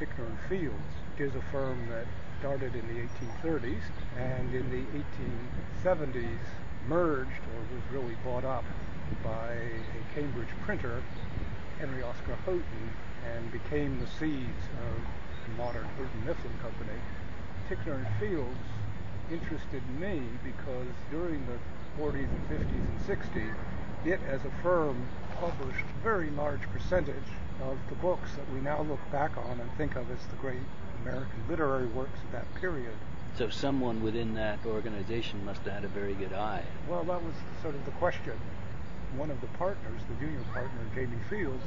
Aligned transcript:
And 0.00 0.38
Fields, 0.48 0.94
is 1.18 1.34
a 1.34 1.42
firm 1.52 1.86
that 1.90 2.06
started 2.38 2.74
in 2.74 2.86
the 2.88 3.02
1830s 3.44 3.82
and 4.16 4.54
in 4.54 4.70
the 4.70 4.82
1870s 5.84 6.38
merged 6.88 7.42
or 7.54 7.60
was 7.60 7.82
really 7.92 8.16
bought 8.24 8.46
up 8.46 8.64
by 9.22 9.52
a 9.52 10.14
Cambridge 10.14 10.48
printer, 10.64 11.02
Henry 11.78 12.02
Oscar 12.02 12.34
Houghton, 12.46 12.90
and 13.30 13.52
became 13.52 14.00
the 14.00 14.06
seeds 14.18 14.64
of 14.88 15.02
the 15.46 15.62
modern 15.62 15.84
Houghton 15.84 16.24
Mifflin 16.24 16.54
Company. 16.62 16.98
Ticknor 17.68 17.96
and 17.96 18.08
Fields 18.18 18.56
interested 19.30 19.82
me 20.00 20.22
because 20.42 20.88
during 21.10 21.44
the 21.44 22.02
40s 22.02 22.26
and 22.26 22.48
50s 22.48 22.70
and 22.72 23.00
60s, 23.06 23.54
it 24.06 24.20
as 24.30 24.40
a 24.46 24.62
firm 24.62 25.06
published 25.38 25.84
a 25.84 26.02
very 26.02 26.30
large 26.30 26.62
percentage 26.72 27.28
of 27.62 27.78
the 27.88 27.94
books 27.96 28.30
that 28.36 28.50
we 28.52 28.60
now 28.60 28.82
look 28.82 29.00
back 29.10 29.36
on 29.36 29.60
and 29.60 29.70
think 29.76 29.96
of 29.96 30.10
as 30.10 30.26
the 30.30 30.36
great 30.36 30.60
American 31.02 31.42
literary 31.48 31.86
works 31.86 32.18
of 32.24 32.32
that 32.32 32.52
period. 32.56 32.94
So 33.36 33.48
someone 33.48 34.02
within 34.02 34.34
that 34.34 34.58
organization 34.66 35.44
must 35.44 35.62
have 35.62 35.74
had 35.74 35.84
a 35.84 35.88
very 35.88 36.14
good 36.14 36.32
eye. 36.32 36.64
Well, 36.88 37.04
that 37.04 37.22
was 37.22 37.34
sort 37.62 37.74
of 37.74 37.84
the 37.84 37.92
question. 37.92 38.34
One 39.16 39.30
of 39.30 39.40
the 39.40 39.46
partners, 39.58 40.02
the 40.08 40.14
junior 40.24 40.44
partner, 40.52 40.80
Jamie 40.94 41.16
Fields, 41.28 41.64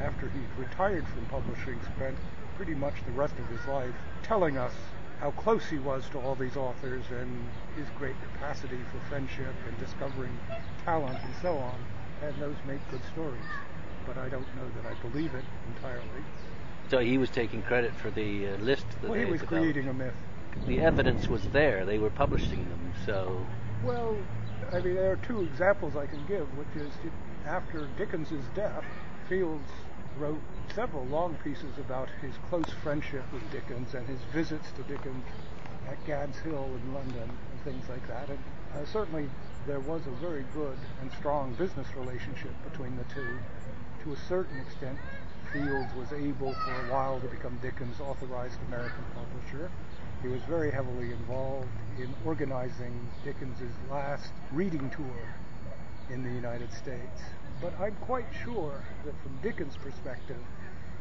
after 0.00 0.28
he 0.28 0.40
retired 0.58 1.06
from 1.08 1.26
publishing, 1.26 1.78
spent 1.96 2.16
pretty 2.56 2.74
much 2.74 2.94
the 3.06 3.12
rest 3.12 3.34
of 3.38 3.46
his 3.48 3.64
life 3.66 3.94
telling 4.22 4.56
us 4.56 4.72
how 5.20 5.30
close 5.32 5.66
he 5.66 5.78
was 5.78 6.08
to 6.10 6.18
all 6.20 6.34
these 6.34 6.56
authors 6.56 7.04
and 7.10 7.46
his 7.76 7.86
great 7.98 8.16
capacity 8.32 8.78
for 8.92 9.00
friendship 9.08 9.54
and 9.68 9.78
discovering 9.78 10.36
talent 10.84 11.18
and 11.22 11.34
so 11.40 11.56
on. 11.56 11.78
And 12.22 12.34
those 12.40 12.56
make 12.66 12.80
good 12.90 13.02
stories. 13.12 13.44
But 14.06 14.18
I 14.18 14.28
don't 14.28 14.46
know 14.56 14.68
that 14.76 14.90
I 14.90 14.94
believe 15.08 15.34
it 15.34 15.44
entirely. 15.74 16.24
So 16.90 16.98
he 16.98 17.18
was 17.18 17.30
taking 17.30 17.62
credit 17.62 17.94
for 17.94 18.10
the 18.10 18.48
uh, 18.48 18.56
list 18.58 18.86
that 19.00 19.10
well, 19.10 19.18
he 19.18 19.24
was 19.24 19.40
developed. 19.40 19.62
creating 19.62 19.88
a 19.88 19.94
myth. 19.94 20.14
The 20.66 20.80
evidence 20.80 21.26
was 21.28 21.42
there. 21.48 21.84
They 21.84 21.98
were 21.98 22.10
publishing 22.10 22.68
them. 22.68 22.92
So 23.06 23.46
well, 23.82 24.16
I 24.72 24.80
mean, 24.80 24.94
there 24.94 25.12
are 25.12 25.16
two 25.16 25.42
examples 25.42 25.96
I 25.96 26.06
can 26.06 26.24
give, 26.26 26.46
which 26.56 26.68
is 26.76 26.90
after 27.46 27.86
Dickens's 27.98 28.44
death, 28.54 28.84
Fields 29.28 29.68
wrote 30.18 30.40
several 30.74 31.04
long 31.06 31.34
pieces 31.42 31.78
about 31.78 32.08
his 32.20 32.34
close 32.48 32.70
friendship 32.82 33.24
with 33.32 33.42
Dickens 33.50 33.94
and 33.94 34.06
his 34.06 34.20
visits 34.32 34.70
to 34.72 34.82
Dickens 34.82 35.24
at 35.88 36.04
Gad's 36.06 36.38
Hill 36.38 36.68
in 36.82 36.94
London 36.94 37.28
and 37.28 37.60
things 37.64 37.88
like 37.88 38.06
that. 38.08 38.28
And 38.28 38.38
uh, 38.74 38.84
certainly 38.86 39.28
there 39.66 39.80
was 39.80 40.02
a 40.06 40.10
very 40.10 40.44
good 40.54 40.76
and 41.00 41.10
strong 41.12 41.54
business 41.54 41.88
relationship 41.96 42.52
between 42.70 42.96
the 42.96 43.04
two. 43.04 43.38
To 44.04 44.12
a 44.12 44.16
certain 44.28 44.60
extent, 44.60 44.98
Fields 45.50 45.94
was 45.94 46.12
able 46.12 46.52
for 46.52 46.70
a 46.72 46.92
while 46.92 47.20
to 47.20 47.26
become 47.26 47.58
Dickens' 47.62 48.00
authorized 48.00 48.58
American 48.68 49.02
publisher. 49.14 49.70
He 50.20 50.28
was 50.28 50.42
very 50.42 50.70
heavily 50.70 51.10
involved 51.12 51.68
in 51.98 52.12
organizing 52.26 52.92
Dickens' 53.24 53.62
last 53.90 54.30
reading 54.52 54.90
tour 54.90 55.16
in 56.10 56.22
the 56.22 56.30
United 56.30 56.70
States. 56.74 57.22
But 57.62 57.72
I'm 57.80 57.96
quite 58.02 58.26
sure 58.44 58.84
that 59.06 59.14
from 59.22 59.38
Dickens' 59.42 59.78
perspective, 59.78 60.44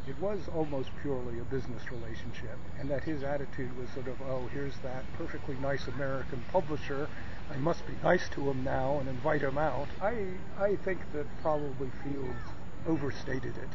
it 0.08 0.18
was 0.22 0.40
almost 0.56 0.90
purely 1.02 1.40
a 1.40 1.44
business 1.44 1.92
relationship, 1.92 2.58
and 2.80 2.90
that 2.90 3.04
his 3.04 3.22
attitude 3.22 3.78
was 3.78 3.90
sort 3.90 4.08
of, 4.08 4.22
oh, 4.22 4.48
here's 4.54 4.78
that 4.78 5.04
perfectly 5.18 5.58
nice 5.62 5.88
American 5.88 6.42
publisher. 6.54 7.10
I 7.52 7.58
must 7.58 7.86
be 7.86 7.96
nice 8.02 8.30
to 8.30 8.50
him 8.50 8.64
now 8.64 9.00
and 9.00 9.10
invite 9.10 9.42
him 9.42 9.58
out. 9.58 9.90
I, 10.02 10.26
I 10.58 10.78
think 10.78 11.00
that 11.12 11.26
probably 11.42 11.92
Fields 12.02 12.40
overstated 12.88 13.58
it. 13.58 13.70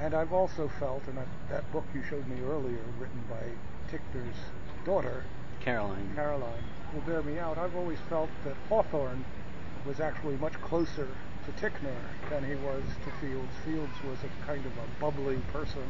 And 0.00 0.14
I've 0.14 0.32
also 0.32 0.70
felt, 0.78 1.02
and 1.06 1.18
I, 1.18 1.24
that 1.50 1.70
book 1.72 1.84
you 1.94 2.02
showed 2.08 2.26
me 2.26 2.36
earlier, 2.42 2.80
written 2.98 3.22
by 3.28 3.42
Ticknor's 3.90 4.36
daughter, 4.84 5.24
Caroline. 5.60 6.12
Caroline, 6.14 6.64
will 6.92 7.00
bear 7.02 7.22
me 7.22 7.38
out. 7.38 7.58
I've 7.58 7.76
always 7.76 7.98
felt 8.08 8.28
that 8.44 8.54
Hawthorne 8.68 9.24
was 9.86 10.00
actually 10.00 10.36
much 10.36 10.54
closer 10.54 11.08
to 11.46 11.52
Ticknor 11.60 11.96
than 12.30 12.44
he 12.44 12.54
was 12.54 12.82
to 13.04 13.10
Fields. 13.20 13.52
Fields 13.64 13.92
was 14.04 14.18
a 14.24 14.46
kind 14.46 14.64
of 14.64 14.72
a 14.72 15.00
bubbly 15.00 15.36
person. 15.52 15.82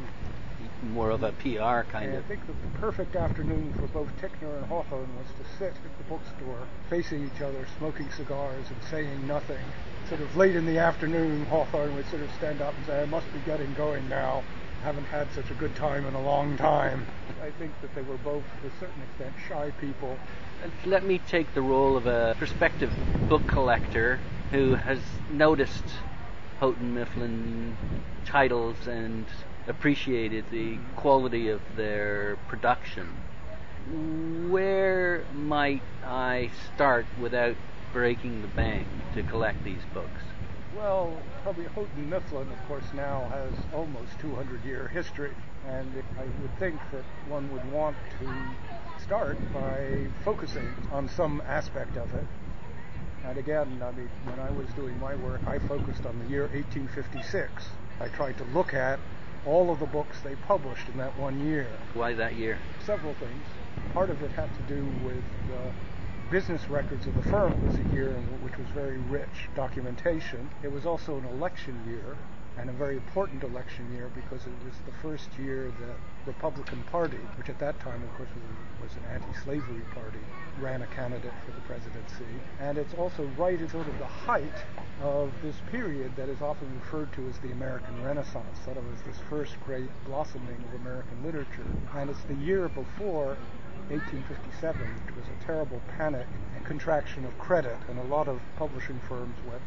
More 0.91 1.11
of 1.11 1.23
a 1.23 1.31
PR 1.33 1.87
kind 1.89 2.09
and 2.09 2.15
of. 2.15 2.25
I 2.25 2.27
think 2.27 2.45
that 2.47 2.61
the 2.61 2.79
perfect 2.79 3.15
afternoon 3.15 3.73
for 3.79 3.87
both 3.87 4.09
Ticknor 4.19 4.57
and 4.57 4.65
Hawthorne 4.65 5.09
was 5.17 5.27
to 5.39 5.57
sit 5.57 5.73
at 5.73 5.97
the 5.97 6.03
bookstore, 6.09 6.67
facing 6.89 7.25
each 7.25 7.41
other, 7.41 7.65
smoking 7.77 8.09
cigars 8.11 8.65
and 8.69 8.77
saying 8.89 9.27
nothing. 9.27 9.63
Sort 10.09 10.21
of 10.21 10.35
late 10.35 10.55
in 10.55 10.65
the 10.65 10.77
afternoon, 10.77 11.45
Hawthorne 11.45 11.95
would 11.95 12.07
sort 12.09 12.21
of 12.21 12.31
stand 12.33 12.61
up 12.61 12.75
and 12.75 12.85
say, 12.85 13.01
I 13.01 13.05
must 13.05 13.31
be 13.33 13.39
getting 13.45 13.73
going 13.73 14.07
now. 14.09 14.43
I 14.81 14.85
Haven't 14.85 15.05
had 15.05 15.31
such 15.33 15.49
a 15.49 15.55
good 15.55 15.75
time 15.75 16.05
in 16.05 16.13
a 16.13 16.21
long 16.21 16.57
time. 16.57 17.05
I 17.41 17.49
think 17.51 17.71
that 17.81 17.95
they 17.95 18.01
were 18.01 18.17
both, 18.17 18.43
to 18.61 18.67
a 18.67 18.79
certain 18.79 19.01
extent, 19.09 19.33
shy 19.47 19.71
people. 19.81 20.17
Let 20.85 21.03
me 21.03 21.19
take 21.27 21.53
the 21.53 21.61
role 21.61 21.97
of 21.97 22.05
a 22.05 22.35
prospective 22.37 22.91
book 23.29 23.47
collector 23.47 24.19
who 24.55 24.75
has 24.75 24.99
noticed 25.31 25.83
Houghton 26.61 26.93
Mifflin 26.93 27.75
titles 28.23 28.87
and 28.87 29.25
appreciated 29.67 30.45
the 30.49 30.77
quality 30.95 31.49
of 31.49 31.59
their 31.75 32.37
production. 32.47 33.05
Where 34.49 35.25
might 35.33 35.83
I 36.05 36.51
start 36.73 37.05
without 37.19 37.57
breaking 37.91 38.43
the 38.43 38.47
bank 38.47 38.87
to 39.15 39.23
collect 39.23 39.61
these 39.65 39.83
books? 39.93 40.21
Well, 40.73 41.17
probably 41.43 41.65
Houghton 41.65 42.09
Mifflin, 42.09 42.47
of 42.49 42.67
course, 42.69 42.85
now 42.93 43.27
has 43.31 43.53
almost 43.73 44.17
200 44.21 44.63
year 44.63 44.87
history, 44.87 45.31
and 45.67 45.91
I 46.17 46.23
would 46.41 46.57
think 46.59 46.79
that 46.93 47.03
one 47.27 47.51
would 47.51 47.69
want 47.73 47.97
to 48.21 49.03
start 49.03 49.37
by 49.53 50.07
focusing 50.23 50.73
on 50.93 51.09
some 51.09 51.41
aspect 51.45 51.97
of 51.97 52.13
it. 52.13 52.25
And 53.27 53.37
again, 53.37 53.81
I 53.83 53.91
mean, 53.91 54.09
when 54.25 54.39
I 54.39 54.51
was 54.51 54.67
doing 54.75 54.97
my 54.99 55.15
work, 55.15 55.41
I 55.47 55.57
focused 55.59 56.05
on 56.05 56.17
the 56.19 56.29
year 56.29 56.43
1856. 56.53 57.69
I 57.99 58.07
tried 58.09 58.37
to 58.37 58.43
look 58.53 58.73
at 58.73 58.99
all 59.45 59.71
of 59.71 59.79
the 59.79 59.85
books 59.87 60.17
they 60.23 60.35
published 60.47 60.87
in 60.89 60.97
that 60.97 61.17
one 61.17 61.45
year. 61.47 61.67
Why 61.93 62.13
that 62.13 62.35
year? 62.35 62.59
Several 62.85 63.13
things. 63.15 63.43
Part 63.93 64.09
of 64.09 64.21
it 64.21 64.31
had 64.31 64.49
to 64.55 64.61
do 64.73 64.85
with 65.05 65.23
the 65.49 65.71
business 66.29 66.69
records 66.69 67.07
of 67.07 67.15
the 67.15 67.21
firm. 67.23 67.53
It 67.53 67.61
was 67.63 67.75
a 67.77 67.93
year 67.93 68.09
in 68.09 68.23
which 68.43 68.57
was 68.57 68.67
very 68.73 68.97
rich 69.09 69.49
documentation. 69.55 70.49
It 70.63 70.71
was 70.71 70.85
also 70.85 71.17
an 71.17 71.25
election 71.25 71.79
year, 71.87 72.17
and 72.57 72.69
a 72.69 72.73
very 72.73 72.95
important 72.95 73.43
election 73.43 73.91
year 73.93 74.09
because 74.15 74.45
it 74.45 74.53
was 74.65 74.75
the 74.85 74.93
first 75.01 75.29
year 75.37 75.71
that 75.79 75.95
the 76.25 76.31
Republican 76.31 76.83
Party, 76.91 77.19
which 77.37 77.49
at 77.49 77.59
that 77.59 77.79
time, 77.79 78.01
of 78.03 78.09
course, 78.15 78.29
was, 78.35 78.89
was 78.89 78.97
an 78.97 79.03
anti-slavery 79.13 79.81
party, 79.93 80.19
ran 80.59 80.81
a 80.81 80.87
candidate 80.87 81.33
for 81.45 81.51
the 81.51 81.61
presidency. 81.61 82.31
And 82.59 82.77
it's 82.77 82.93
also 82.93 83.29
right 83.37 83.61
at 83.61 83.71
sort 83.71 83.87
of 83.87 83.97
the 83.99 84.05
height 84.05 84.63
of 85.01 85.31
this 85.43 85.55
period 85.69 86.15
that 86.15 86.29
is 86.29 86.41
often 86.41 86.67
referred 86.79 87.11
to 87.13 87.27
as 87.27 87.37
the 87.39 87.51
American 87.51 88.01
Renaissance, 88.03 88.57
sort 88.63 88.77
of 88.77 88.83
as 88.93 89.01
this 89.03 89.17
first 89.29 89.55
great 89.65 89.89
blossoming 90.05 90.63
of 90.69 90.81
American 90.81 91.23
literature. 91.23 91.65
And 91.93 92.09
it's 92.09 92.23
the 92.23 92.35
year 92.35 92.69
before 92.69 93.37
1857, 93.89 94.81
which 95.05 95.15
was 95.15 95.25
a 95.27 95.45
terrible 95.45 95.81
panic 95.97 96.27
and 96.55 96.65
contraction 96.65 97.25
of 97.25 97.37
credit, 97.37 97.77
and 97.89 97.99
a 97.99 98.03
lot 98.03 98.27
of 98.27 98.39
publishing 98.57 98.99
firms 99.07 99.35
went 99.47 99.61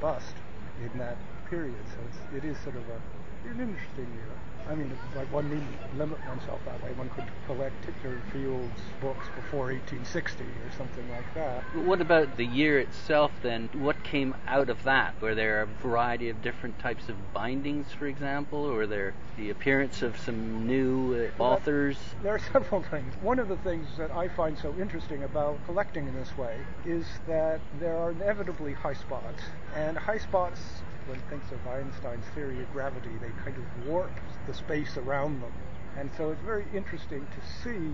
bust 0.00 0.34
in 0.82 0.98
that 0.98 1.16
period. 1.50 1.74
So 1.94 1.98
it's, 2.08 2.44
it 2.44 2.48
is 2.48 2.56
sort 2.58 2.76
of 2.76 2.82
a, 2.88 3.48
an 3.50 3.60
interesting 3.60 4.08
year. 4.14 4.34
I 4.68 4.74
mean, 4.74 4.96
like 5.14 5.30
one 5.30 5.50
needn't 5.50 5.98
limit 5.98 6.18
oneself 6.26 6.60
that 6.64 6.82
way. 6.82 6.90
One 6.92 7.10
could 7.10 7.24
collect 7.46 7.74
Ticknor 7.84 8.18
Fields 8.32 8.80
books 9.00 9.26
before 9.36 9.66
1860 9.66 10.42
or 10.42 10.48
something 10.76 11.08
like 11.10 11.34
that. 11.34 11.62
But 11.74 11.84
What 11.84 12.00
about 12.00 12.36
the 12.38 12.46
year 12.46 12.78
itself 12.78 13.30
then? 13.42 13.68
What 13.74 14.02
came 14.04 14.34
out 14.46 14.70
of 14.70 14.82
that? 14.84 15.20
Were 15.20 15.34
there 15.34 15.62
a 15.62 15.66
variety 15.66 16.30
of 16.30 16.40
different 16.40 16.78
types 16.78 17.10
of 17.10 17.16
bindings, 17.34 17.92
for 17.92 18.06
example? 18.06 18.60
Or 18.60 18.86
there 18.86 19.12
the 19.36 19.50
appearance 19.50 20.00
of 20.00 20.18
some 20.18 20.66
new 20.66 21.30
uh, 21.38 21.42
authors? 21.42 21.98
There 22.22 22.34
are 22.34 22.38
several 22.52 22.82
things. 22.82 23.12
One 23.20 23.38
of 23.38 23.48
the 23.48 23.58
things 23.58 23.86
that 23.98 24.10
I 24.12 24.28
find 24.28 24.56
so 24.56 24.74
interesting 24.80 25.24
about 25.24 25.58
collecting 25.66 26.08
in 26.08 26.14
this 26.14 26.36
way 26.38 26.56
is 26.86 27.04
that 27.26 27.60
there 27.80 27.96
are 27.96 28.12
inevitably 28.12 28.72
high 28.72 28.94
spots. 28.94 29.42
And 29.76 29.98
high 29.98 30.18
spots 30.18 30.60
one 31.06 31.20
thinks 31.28 31.50
of 31.52 31.66
Einstein's 31.66 32.24
theory 32.34 32.62
of 32.62 32.72
gravity, 32.72 33.10
they 33.20 33.30
kind 33.44 33.56
of 33.56 33.86
warp 33.86 34.12
the 34.46 34.54
space 34.54 34.96
around 34.96 35.40
them. 35.42 35.52
And 35.96 36.10
so 36.16 36.30
it's 36.30 36.40
very 36.42 36.66
interesting 36.74 37.26
to 37.26 37.62
see 37.62 37.90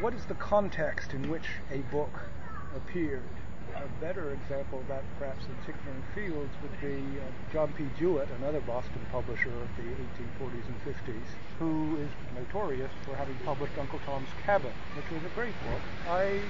what 0.00 0.14
is 0.14 0.24
the 0.26 0.34
context 0.34 1.12
in 1.12 1.28
which 1.30 1.46
a 1.70 1.78
book 1.92 2.20
appeared. 2.74 3.22
A 3.76 4.00
better 4.00 4.32
example 4.32 4.80
of 4.80 4.88
that, 4.88 5.02
perhaps, 5.18 5.44
in 5.46 5.54
Ticknor 5.66 5.90
and 5.90 6.04
Fields 6.14 6.52
would 6.62 6.80
be 6.80 7.18
uh, 7.18 7.52
John 7.52 7.72
P. 7.76 7.84
Jewett, 7.98 8.28
another 8.38 8.60
Boston 8.60 9.04
publisher 9.10 9.50
of 9.50 9.68
the 9.76 9.82
1840s 9.82 10.66
and 10.66 10.94
50s, 10.94 11.28
who 11.58 11.96
is 11.98 12.08
notorious 12.34 12.90
for 13.04 13.16
having 13.16 13.36
published 13.44 13.72
Uncle 13.78 13.98
Tom's 14.06 14.28
Cabin, 14.44 14.72
which 14.96 15.10
was 15.10 15.22
a 15.24 15.34
great 15.34 15.54
book. 15.68 15.82
I 16.08 16.40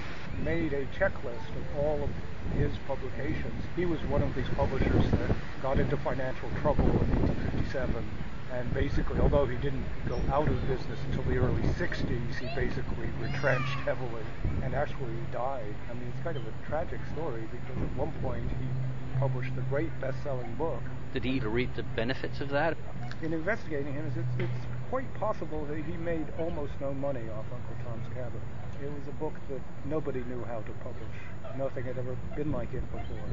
made 0.45 0.73
a 0.75 0.85
checklist 0.87 1.49
of 1.57 1.79
all 1.79 2.05
of 2.05 2.11
his 2.59 2.73
publications. 2.87 3.65
He 3.75 3.87
was 3.87 4.01
one 4.05 4.23
of 4.23 4.35
these 4.35 4.49
publishers 4.57 5.11
that 5.13 5.31
got 5.63 5.81
into 5.81 5.97
financial 5.99 6.51
trouble 6.61 6.85
in 6.85 7.09
1857 7.25 8.05
And 8.55 8.73
basically, 8.73 9.19
although 9.19 9.47
he 9.47 9.57
didn't 9.57 9.85
go 10.09 10.21
out 10.31 10.47
of 10.47 10.69
business 10.69 10.99
until 11.11 11.25
the 11.25 11.39
early 11.39 11.63
60s, 11.75 12.39
he 12.39 12.47
basically 12.55 13.09
retrenched 13.21 13.75
heavily 13.85 14.23
and 14.63 14.75
actually 14.75 15.17
died. 15.33 15.75
I 15.91 15.95
mean, 15.95 16.07
it's 16.15 16.23
kind 16.23 16.37
of 16.37 16.45
a 16.47 16.53
tragic 16.69 17.01
story 17.13 17.43
because 17.51 17.83
at 17.83 17.97
one 17.97 18.13
point 18.23 18.49
he 18.49 19.19
published 19.19 19.51
a 19.59 19.63
great 19.63 19.91
best-selling 20.01 20.55
book. 20.55 20.81
Did 21.13 21.25
he 21.25 21.41
reap 21.41 21.75
the 21.75 21.83
benefits 21.83 22.41
of 22.41 22.49
that? 22.51 22.77
In 23.23 23.33
investigating 23.33 23.93
him, 23.93 24.07
it's, 24.07 24.41
it's 24.41 24.67
quite 24.89 25.13
possible 25.15 25.65
that 25.67 25.79
he 25.79 25.97
made 25.97 26.27
almost 26.39 26.73
no 26.81 26.95
money 26.95 27.23
off 27.31 27.47
Uncle 27.53 27.77
Tom's 27.85 28.07
Cabin. 28.15 28.41
It 28.81 28.91
was 28.91 29.09
a 29.09 29.19
book 29.19 29.35
that 29.51 29.61
nobody 29.85 30.23
knew 30.25 30.45
how 30.45 30.61
to 30.61 30.73
publish. 30.85 31.15
Nothing 31.59 31.85
had 31.85 31.99
ever 31.99 32.17
been 32.37 32.53
like 32.53 32.73
it 32.73 32.85
before. 32.93 33.29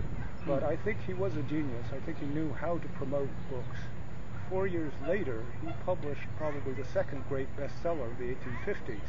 But 0.48 0.64
I 0.64 0.78
think 0.78 0.98
he 1.06 1.14
was 1.14 1.36
a 1.36 1.44
genius. 1.44 1.86
I 1.94 2.00
think 2.06 2.18
he 2.20 2.26
knew 2.26 2.52
how 2.54 2.80
to 2.80 2.88
promote 2.90 3.30
books. 3.50 3.78
Four 4.52 4.68
years 4.68 4.92
later, 5.08 5.46
he 5.62 5.72
published 5.86 6.28
probably 6.36 6.74
the 6.74 6.84
second 6.84 7.24
great 7.30 7.48
bestseller 7.56 8.12
of 8.12 8.18
the 8.18 8.36
1850s. 8.36 9.00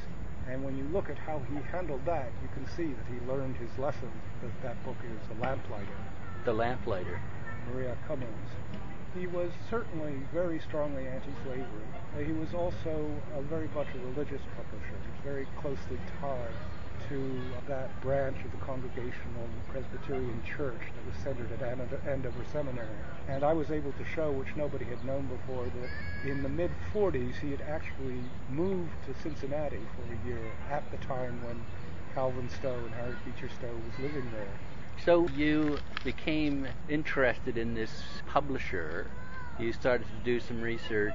And 0.48 0.62
when 0.62 0.78
you 0.78 0.84
look 0.92 1.10
at 1.10 1.18
how 1.18 1.42
he 1.50 1.56
handled 1.72 2.04
that, 2.06 2.30
you 2.40 2.48
can 2.54 2.64
see 2.76 2.94
that 2.94 3.06
he 3.10 3.18
learned 3.28 3.56
his 3.56 3.76
lesson, 3.76 4.12
that 4.40 4.62
that 4.62 4.84
book 4.84 4.94
is 5.02 5.18
The 5.26 5.42
Lamplighter. 5.42 5.98
The 6.44 6.52
Lamplighter. 6.52 7.20
Maria 7.72 7.96
Cummins. 8.06 8.50
He 9.18 9.26
was 9.26 9.50
certainly 9.68 10.14
very 10.32 10.60
strongly 10.60 11.08
anti-slavery. 11.08 12.24
He 12.24 12.32
was 12.32 12.54
also 12.54 13.10
a 13.36 13.42
very 13.42 13.68
much 13.74 13.88
a 13.96 13.98
religious 13.98 14.42
publisher. 14.54 14.94
He 15.02 15.10
was 15.10 15.24
very 15.24 15.48
closely 15.60 15.98
tied 16.20 16.54
to 17.08 17.40
uh, 17.56 17.60
that 17.68 18.00
branch 18.00 18.36
of 18.44 18.50
the 18.50 18.58
Congregational 18.58 19.48
Presbyterian 19.68 20.42
Church 20.44 20.80
that 20.80 21.06
was 21.06 21.16
centered 21.22 21.50
at 21.52 22.06
Andover 22.06 22.44
Seminary. 22.52 22.88
And 23.28 23.44
I 23.44 23.52
was 23.52 23.70
able 23.70 23.92
to 23.92 24.04
show, 24.14 24.30
which 24.30 24.48
nobody 24.56 24.84
had 24.84 25.04
known 25.04 25.26
before, 25.26 25.64
that 25.64 26.28
in 26.28 26.42
the 26.42 26.48
mid 26.48 26.70
40s 26.94 27.34
he 27.40 27.50
had 27.50 27.62
actually 27.62 28.20
moved 28.50 28.92
to 29.06 29.22
Cincinnati 29.22 29.80
for 29.96 30.12
a 30.12 30.28
year 30.28 30.42
at 30.70 30.88
the 30.90 30.98
time 30.98 31.42
when 31.44 31.60
Calvin 32.14 32.48
Stowe 32.50 32.74
and 32.74 32.94
Harriet 32.94 33.16
Beecher 33.24 33.48
Stowe 33.58 33.68
was 33.68 34.10
living 34.10 34.28
there. 34.32 34.48
So 35.04 35.28
you 35.36 35.78
became 36.04 36.68
interested 36.88 37.56
in 37.56 37.74
this 37.74 37.90
publisher. 38.26 39.10
You 39.58 39.72
started 39.72 40.06
to 40.06 40.24
do 40.24 40.40
some 40.40 40.60
research 40.60 41.14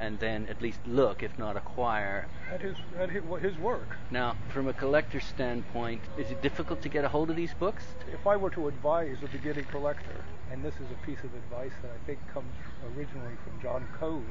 and 0.00 0.18
then 0.18 0.46
at 0.48 0.60
least 0.60 0.80
look, 0.86 1.22
if 1.22 1.38
not 1.38 1.56
acquire. 1.56 2.26
At 2.52 2.60
his, 2.60 2.76
at 2.98 3.10
his 3.10 3.56
work. 3.58 3.96
Now, 4.10 4.36
from 4.48 4.68
a 4.68 4.72
collector's 4.72 5.24
standpoint, 5.24 6.00
is 6.18 6.30
it 6.30 6.42
difficult 6.42 6.82
to 6.82 6.88
get 6.88 7.04
a 7.04 7.08
hold 7.08 7.30
of 7.30 7.36
these 7.36 7.54
books? 7.54 7.84
If 8.12 8.26
I 8.26 8.36
were 8.36 8.50
to 8.50 8.68
advise 8.68 9.16
a 9.22 9.28
beginning 9.28 9.64
collector, 9.64 10.24
and 10.50 10.64
this 10.64 10.74
is 10.74 10.90
a 10.90 11.06
piece 11.06 11.20
of 11.20 11.34
advice 11.34 11.72
that 11.82 11.90
I 11.90 12.06
think 12.06 12.18
comes 12.32 12.52
originally 12.96 13.34
from 13.44 13.60
John 13.62 13.88
Kohn 13.98 14.26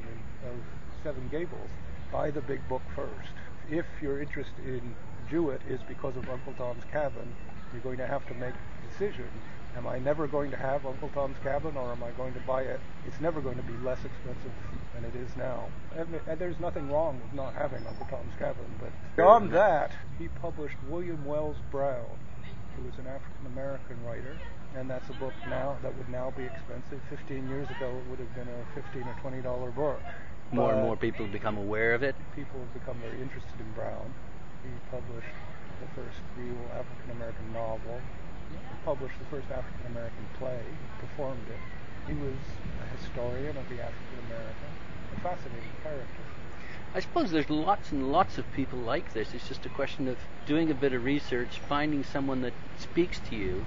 of 0.46 0.56
Seven 1.04 1.28
Gables, 1.32 1.70
buy 2.12 2.32
the 2.32 2.42
big 2.42 2.68
book 2.70 2.84
first. 2.96 3.34
If 3.70 3.86
your 4.02 4.22
interest 4.22 4.52
in 4.66 4.96
Jewett 5.30 5.62
is 5.70 5.80
because 5.88 6.16
of 6.18 6.30
Uncle 6.30 6.54
Tom's 6.58 6.84
Cabin, 6.92 7.34
you're 7.72 7.82
going 7.82 7.98
to 7.98 8.08
have 8.08 8.28
to 8.28 8.34
make 8.36 8.54
a 8.54 8.90
decision. 8.92 9.28
Am 9.76 9.88
I 9.88 9.98
never 9.98 10.28
going 10.28 10.52
to 10.52 10.58
have 10.58 10.86
Uncle 10.86 11.10
Tom's 11.14 11.38
Cabin 11.42 11.76
or 11.76 11.92
am 11.92 12.04
I 12.04 12.12
going 12.12 12.34
to 12.34 12.40
buy 12.42 12.62
it? 12.62 12.80
It's 13.08 13.20
never 13.20 13.42
going 13.42 13.58
to 13.58 13.64
be 13.64 13.74
less 13.84 13.98
expensive 14.06 14.52
than 14.94 15.04
it 15.04 15.16
is 15.16 15.36
now. 15.36 15.68
And, 15.98 16.08
and 16.28 16.40
there's 16.40 16.60
nothing 16.60 16.92
wrong 16.92 17.20
with 17.24 17.34
not 17.34 17.54
having 17.54 17.86
Uncle 17.88 18.06
Tom's 18.10 18.34
Cabin, 18.38 18.66
but 18.80 18.92
beyond 19.16 19.52
that, 19.54 19.92
he 20.20 20.28
published 20.28 20.78
William 20.88 21.26
Wells 21.26 21.58
Brown, 21.72 22.06
who 22.76 22.84
was 22.84 22.94
an 23.00 23.08
African 23.08 23.48
American 23.48 23.98
writer, 24.06 24.38
and 24.78 24.90
that's 24.90 25.10
a 25.10 25.14
book 25.14 25.34
now 25.50 25.78
that 25.82 25.98
would 25.98 26.10
now 26.10 26.32
be 26.38 26.44
expensive. 26.44 27.02
15 27.10 27.50
years 27.50 27.68
ago, 27.72 27.90
it 27.90 28.10
would 28.10 28.20
have 28.20 28.34
been 28.36 28.48
a 28.48 28.66
15 28.76 29.02
or 29.04 29.16
20 29.22 29.42
dollar 29.42 29.72
book. 29.72 30.00
More 30.52 30.72
and 30.72 30.84
more 30.84 30.96
people 30.96 31.28
become 31.28 31.58
aware 31.58 31.96
of 31.96 32.04
it. 32.04 32.16
People 32.36 32.60
have 32.60 32.74
become 32.74 32.98
very 33.02 33.20
interested 33.20 33.60
in 33.60 33.72
Brown. 33.74 34.14
He 34.62 34.70
published 34.92 35.34
the 35.82 35.88
first 35.98 36.22
real 36.38 36.62
African 36.72 37.12
American 37.12 37.54
novel, 37.54 38.00
published 38.86 39.18
the 39.20 39.26
first 39.26 39.50
African 39.52 39.86
American 39.88 40.26
play, 40.38 40.60
performed 41.00 41.48
it. 41.50 41.60
He 42.08 42.14
was 42.14 42.36
a 42.82 42.98
historian 42.98 43.56
of 43.56 43.68
the 43.70 43.82
African 43.82 44.20
American, 44.28 44.70
a 45.16 45.20
fascinating 45.22 45.76
character. 45.82 46.24
I 46.96 47.00
suppose 47.00 47.32
there's 47.32 47.50
lots 47.50 47.92
and 47.92 48.12
lots 48.12 48.38
of 48.38 48.52
people 48.54 48.78
like 48.80 49.14
this. 49.14 49.34
It's 49.34 49.48
just 49.48 49.66
a 49.66 49.70
question 49.70 50.08
of 50.08 50.18
doing 50.46 50.70
a 50.70 50.76
bit 50.76 50.94
of 50.94 51.04
research, 51.04 51.60
finding 51.68 52.04
someone 52.04 52.42
that 52.42 52.54
speaks 52.78 53.20
to 53.30 53.36
you, 53.36 53.66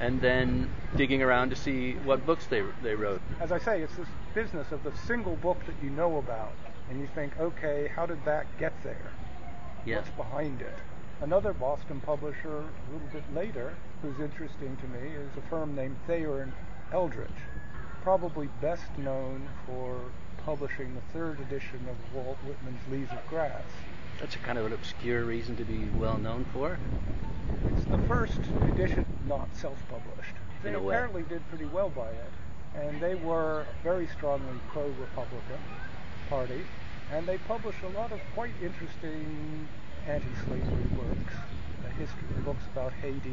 and 0.00 0.20
then 0.20 0.70
digging 0.96 1.22
around 1.22 1.50
to 1.50 1.56
see 1.56 1.94
what 2.04 2.24
books 2.26 2.46
they 2.46 2.62
they 2.82 2.94
wrote. 2.94 3.20
As 3.40 3.50
I 3.50 3.58
say, 3.58 3.82
it's 3.82 3.96
this 3.96 4.08
business 4.34 4.70
of 4.72 4.84
the 4.84 4.92
single 5.06 5.36
book 5.36 5.58
that 5.66 5.74
you 5.82 5.90
know 5.90 6.18
about, 6.18 6.52
and 6.90 7.00
you 7.00 7.08
think, 7.14 7.38
okay, 7.40 7.90
how 7.94 8.06
did 8.06 8.24
that 8.24 8.46
get 8.58 8.72
there? 8.82 9.10
Yeah. 9.84 9.96
What's 9.96 10.10
behind 10.10 10.60
it? 10.60 10.78
Another 11.20 11.52
Boston 11.52 12.00
publisher 12.00 12.58
a 12.58 12.92
little 12.92 13.08
bit 13.12 13.22
later, 13.34 13.74
who's 14.02 14.18
interesting 14.20 14.76
to 14.76 14.86
me, 14.88 15.10
is 15.10 15.30
a 15.38 15.48
firm 15.48 15.74
named 15.74 15.96
Thayer 16.06 16.42
and 16.42 16.52
Eldridge, 16.92 17.30
probably 18.02 18.48
best 18.60 18.84
known 18.98 19.48
for 19.66 19.98
publishing 20.44 20.94
the 20.94 21.00
third 21.18 21.40
edition 21.40 21.80
of 21.88 22.14
Walt 22.14 22.36
Whitman's 22.44 22.80
Leaves 22.90 23.10
of 23.12 23.26
Grass. 23.28 23.62
That's 24.20 24.34
a 24.34 24.38
kind 24.38 24.58
of 24.58 24.66
an 24.66 24.72
obscure 24.74 25.24
reason 25.24 25.56
to 25.56 25.64
be 25.64 25.86
well 25.96 26.18
known 26.18 26.44
for. 26.52 26.78
It's 27.76 27.86
the 27.86 27.98
first 28.06 28.40
edition 28.72 29.06
not 29.26 29.48
self-published. 29.54 30.34
They 30.62 30.70
In 30.70 30.74
a 30.74 30.80
way. 30.80 30.94
apparently 30.94 31.22
did 31.22 31.48
pretty 31.48 31.66
well 31.66 31.88
by 31.88 32.08
it, 32.10 32.32
and 32.74 33.00
they 33.00 33.14
were 33.14 33.64
very 33.82 34.08
strongly 34.08 34.58
pro-Republican 34.68 35.60
party, 36.28 36.62
and 37.12 37.26
they 37.26 37.38
published 37.38 37.82
a 37.82 37.88
lot 37.98 38.12
of 38.12 38.20
quite 38.34 38.52
interesting 38.62 39.68
anti-slavery 40.06 40.84
uh, 40.98 41.88
history 41.98 42.42
books 42.44 42.62
about 42.72 42.92
Haiti, 42.92 43.30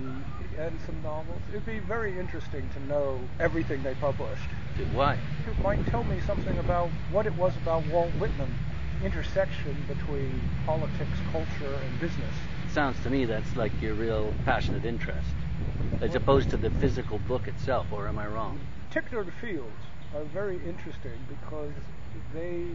and 0.58 0.80
some 0.86 1.02
novels. 1.04 1.42
It'd 1.50 1.66
be 1.66 1.80
very 1.80 2.18
interesting 2.20 2.70
to 2.74 2.80
know 2.86 3.20
everything 3.40 3.84
they 3.84 3.96
published. 3.96 4.48
Why? 4.94 5.18
It 5.48 5.60
might 5.64 5.86
tell 5.88 6.04
me 6.04 6.20
something 6.26 6.58
about 6.58 6.90
what 7.12 7.26
it 7.26 7.36
was 7.36 7.56
about 7.58 7.86
Walt 7.88 8.12
Whitman, 8.20 8.54
intersection 9.04 9.76
between 9.88 10.40
politics, 10.66 11.18
culture, 11.32 11.76
and 11.84 12.00
business. 12.00 12.34
Sounds 12.72 13.02
to 13.04 13.10
me 13.10 13.26
that's 13.26 13.56
like 13.56 13.72
your 13.82 13.94
real 13.96 14.34
passionate 14.46 14.86
interest, 14.86 15.36
as 16.00 16.16
opposed 16.16 16.50
to 16.52 16.58
the 16.58 16.70
physical 16.72 17.20
book 17.20 17.48
itself. 17.48 17.88
Or 17.92 18.08
am 18.08 18.18
I 18.18 18.28
wrong? 18.28 18.60
Ticknor 18.92 19.26
Fields 19.42 19.72
are 20.16 20.24
very 20.26 20.56
interesting 20.66 21.20
because 21.28 21.74
they 22.34 22.66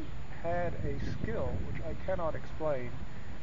had 0.43 0.75
a 0.85 0.99
skill 1.13 1.51
which 1.71 1.83
I 1.83 1.95
cannot 2.07 2.35
explain, 2.35 2.91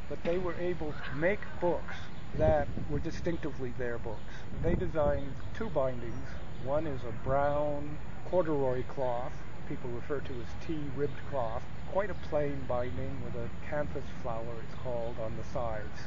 but 0.09 0.23
they 0.23 0.37
were 0.37 0.55
able 0.55 0.91
to 0.91 1.15
make 1.15 1.39
books 1.61 1.95
that 2.37 2.67
were 2.89 2.99
distinctively 2.99 3.73
their 3.77 3.97
books. 3.97 4.33
They 4.63 4.75
designed 4.75 5.33
two 5.55 5.69
bindings. 5.69 6.27
One 6.63 6.87
is 6.87 7.01
a 7.03 7.11
brown 7.23 7.97
corduroy 8.29 8.83
cloth, 8.83 9.33
people 9.69 9.89
refer 9.91 10.19
to 10.19 10.33
as 10.33 10.65
tea 10.65 10.79
ribbed 10.95 11.19
cloth, 11.29 11.63
quite 11.91 12.09
a 12.09 12.15
plain 12.29 12.57
binding 12.67 13.21
with 13.23 13.35
a 13.35 13.49
canthus 13.69 14.03
flower, 14.21 14.55
it's 14.63 14.81
called, 14.81 15.15
on 15.19 15.35
the 15.37 15.43
sides. 15.53 15.99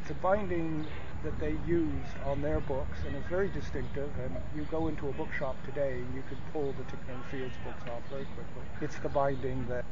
It's 0.00 0.10
a 0.10 0.14
binding 0.14 0.86
that 1.24 1.38
they 1.38 1.56
used 1.66 2.16
on 2.24 2.42
their 2.42 2.60
books 2.60 2.98
and 3.06 3.14
it's 3.16 3.28
very 3.28 3.48
distinctive 3.48 4.10
and 4.24 4.36
you 4.54 4.66
go 4.70 4.88
into 4.88 5.08
a 5.08 5.12
bookshop 5.12 5.56
today 5.64 5.92
and 5.92 6.14
you 6.14 6.22
could 6.28 6.38
pull 6.52 6.72
the 6.72 6.84
Ticknor 6.84 7.14
and 7.14 7.24
Fields 7.26 7.54
books 7.64 7.82
off 7.90 8.02
very 8.10 8.24
quickly. 8.24 8.62
It's 8.80 8.98
the 8.98 9.08
binding 9.08 9.66
that 9.68 9.84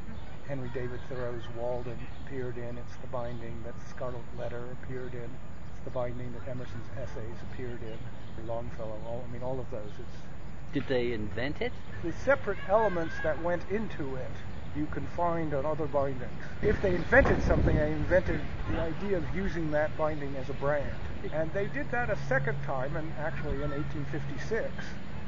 Henry 0.51 0.69
David 0.73 0.99
Thoreau's 1.07 1.47
Walden 1.57 1.97
appeared 2.25 2.57
in. 2.57 2.77
It's 2.77 2.97
the 2.99 3.07
binding 3.07 3.63
that 3.63 3.73
Scarlet 3.89 4.19
Letter 4.37 4.61
appeared 4.83 5.13
in. 5.13 5.23
It's 5.23 5.85
the 5.85 5.91
binding 5.91 6.33
that 6.33 6.45
Emerson's 6.45 6.89
essays 7.01 7.37
appeared 7.49 7.79
in. 7.81 8.45
Longfellow, 8.45 8.99
all, 9.07 9.23
I 9.25 9.31
mean 9.31 9.43
all 9.43 9.61
of 9.61 9.71
those. 9.71 9.91
It's 9.97 10.73
Did 10.73 10.83
they 10.89 11.13
invent 11.13 11.61
it? 11.61 11.71
the 12.03 12.11
separate 12.11 12.57
elements 12.67 13.13
that 13.23 13.41
went 13.41 13.61
into 13.71 14.17
it 14.17 14.31
you 14.75 14.87
can 14.87 15.07
find 15.15 15.53
on 15.53 15.65
other 15.65 15.85
bindings. 15.85 16.43
If 16.61 16.81
they 16.81 16.95
invented 16.95 17.41
something, 17.43 17.77
they 17.77 17.93
invented 17.93 18.41
the 18.69 18.81
idea 18.81 19.19
of 19.19 19.23
using 19.33 19.71
that 19.71 19.97
binding 19.97 20.35
as 20.35 20.49
a 20.49 20.53
brand. 20.55 20.91
And 21.31 21.49
they 21.53 21.67
did 21.67 21.89
that 21.91 22.09
a 22.09 22.17
second 22.27 22.61
time, 22.65 22.97
and 22.97 23.09
actually 23.19 23.63
in 23.63 23.71
1856, 23.71 24.69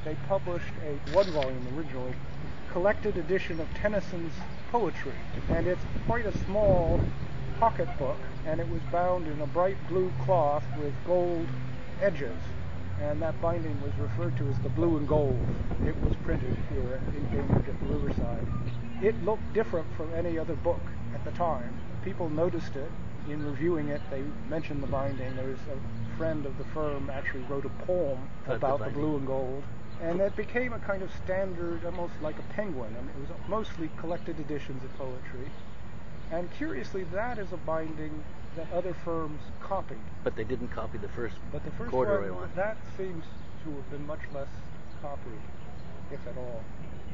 they 0.03 0.18
published 0.27 0.74
a 0.86 1.13
one 1.15 1.32
volume 1.32 1.65
originally 1.77 2.13
collected 2.74 3.18
edition 3.18 3.60
of 3.62 3.68
Tennyson's 3.75 4.34
poetry. 4.72 5.13
And 5.50 5.68
it's 5.68 5.82
quite 6.06 6.25
a 6.25 6.38
small 6.39 7.00
pocket 7.60 7.88
book, 7.98 8.18
and 8.46 8.60
it 8.60 8.68
was 8.68 8.82
bound 8.92 9.27
in 9.27 9.39
a 9.39 9.48
bright 9.48 9.77
blue 9.88 10.12
cloth 10.25 10.63
with 10.77 10.94
gold 11.06 11.48
edges 12.01 12.38
and 13.01 13.22
that 13.22 13.39
binding 13.42 13.80
was 13.82 13.92
referred 14.00 14.38
to 14.38 14.48
as 14.50 14.60
the 14.60 14.70
blue 14.70 14.98
and 14.98 15.08
gold. 15.08 15.39
It 15.86 15.96
was 16.01 16.15
printed 16.24 16.56
here 16.72 17.01
in 17.15 17.27
Cambridge 17.30 17.68
at 17.68 17.80
the 17.80 17.86
Riverside. 17.94 18.48
It 19.01 19.22
looked 19.24 19.53
different 19.53 19.88
from 19.98 20.13
any 20.13 20.38
other 20.38 20.56
book 20.56 20.82
at 21.13 21.24
the 21.25 21.32
time. 21.32 21.80
People 22.03 22.30
noticed 22.30 22.75
it. 22.75 22.89
In 23.30 23.46
reviewing 23.46 23.88
it, 23.88 24.01
they 24.12 24.22
mentioned 24.50 24.84
the 24.84 24.88
binding. 24.88 25.36
There 25.36 25.48
was 25.48 25.60
a 25.72 26.18
friend 26.18 26.46
of 26.46 26.58
the 26.58 26.65
firm 26.65 27.10
actually 27.10 27.44
wrote 27.44 27.65
a 27.65 27.86
poem 27.86 28.20
About 28.46 28.48
the 28.48 28.53
about 28.56 28.80
the 28.80 28.86
binding. 28.86 29.01
blue 29.01 29.18
and 29.18 29.27
gold. 29.27 29.63
And 30.02 30.20
it 30.20 30.36
became 30.36 30.74
a 30.74 30.80
kind 30.80 31.02
of 31.02 31.10
standard, 31.24 31.86
almost 31.86 32.14
like 32.22 32.38
a 32.38 32.54
penguin. 32.54 32.96
I 32.98 33.02
mean, 33.02 33.12
it 33.16 33.30
was 33.30 33.40
mostly 33.48 33.90
collected 33.98 34.40
editions 34.40 34.84
of 34.84 34.94
poetry. 34.98 35.50
And 36.32 36.50
curiously, 36.58 37.04
that 37.14 37.38
is 37.38 37.52
a 37.54 37.58
binding 37.58 38.24
that 38.56 38.72
other 38.74 38.96
firms 39.06 39.42
copied. 39.62 40.00
But 40.24 40.36
they 40.36 40.44
didn't 40.44 40.70
copy 40.70 40.98
the 40.98 41.08
first 41.10 41.36
But 41.52 41.64
the 41.66 41.72
first 41.72 41.92
corduroy 41.92 42.32
one, 42.32 42.42
one. 42.42 42.52
that 42.56 42.78
seems 42.98 43.24
to 43.64 43.72
have 43.72 43.90
been 43.92 44.06
much 44.06 44.22
less 44.34 44.48
copied, 45.02 45.42
if 46.12 46.20
at 46.28 46.38
all. 46.38 46.62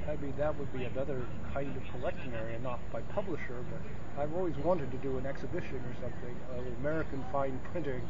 I 0.08 0.16
mean, 0.18 0.34
that 0.38 0.58
would 0.58 0.72
be 0.74 0.86
another 0.86 1.22
kind 1.54 1.76
of 1.76 1.84
collecting 1.92 2.34
area, 2.34 2.58
not 2.60 2.80
by 2.92 3.02
publisher, 3.14 3.64
but 3.70 4.22
I've 4.22 4.34
always 4.34 4.56
wanted 4.58 4.92
to 4.92 4.98
do 4.98 5.18
an 5.18 5.26
exhibition 5.26 5.76
or 5.76 5.94
something 6.02 6.36
of 6.58 6.66
American 6.80 7.24
fine 7.32 7.60
printing 7.72 8.02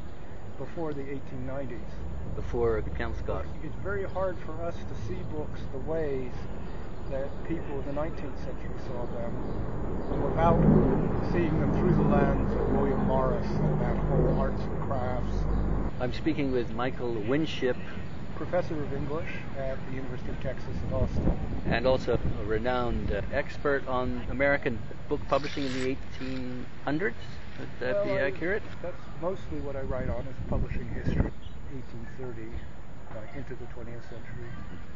before 0.60 0.94
the 0.94 1.02
1890s. 1.02 1.80
Before 2.36 2.82
Kelmscott. 2.82 3.46
It's 3.64 3.76
very 3.82 4.04
hard 4.04 4.38
for 4.46 4.54
us 4.62 4.76
to 4.76 5.08
see 5.08 5.20
books 5.32 5.62
the 5.72 5.80
ways 5.80 6.32
that 7.10 7.28
people 7.48 7.80
of 7.80 7.86
the 7.86 7.92
19th 7.92 8.38
century 8.44 8.76
saw 8.86 9.06
them 9.08 10.22
without 10.22 10.60
seeing 11.32 11.60
them 11.60 11.74
through 11.74 11.96
the 11.96 12.10
lens 12.10 12.52
of 12.52 12.72
William 12.74 13.00
Morris 13.08 13.48
and 13.48 13.82
that 13.82 13.98
whole 13.98 14.40
arts 14.40 14.62
and 14.62 14.82
crafts. 14.84 15.36
I'm 16.00 16.14
speaking 16.14 16.52
with 16.52 16.72
Michael 16.74 17.14
Winship 17.14 17.78
Professor 18.36 18.82
of 18.82 18.94
English 18.94 19.30
at 19.58 19.78
the 19.88 19.96
University 19.96 20.30
of 20.30 20.42
Texas 20.42 20.76
at 20.88 20.94
Austin. 20.94 21.40
and 21.66 21.86
also 21.86 22.18
a 22.42 22.46
renowned 22.46 23.12
uh, 23.12 23.22
expert 23.34 23.86
on 23.88 24.26
American 24.30 24.80
book 25.10 25.20
publishing 25.28 25.66
in 25.66 25.74
the 25.74 25.98
1800s. 26.86 27.14
Would 27.60 27.70
that 27.80 28.04
be 28.04 28.10
Well, 28.12 28.24
I- 28.24 28.28
accurate? 28.28 28.64
That's 28.82 29.04
mostly 29.22 29.60
what 29.60 29.76
I 29.76 29.82
write 29.82 30.10
on 30.10 30.22
is 30.28 30.36
publishing 30.50 30.88
history, 30.90 31.32
1830 31.74 32.48
uh, 33.12 33.38
into 33.38 33.56
the 33.56 33.66
20th 33.76 34.04
century. 34.10 34.50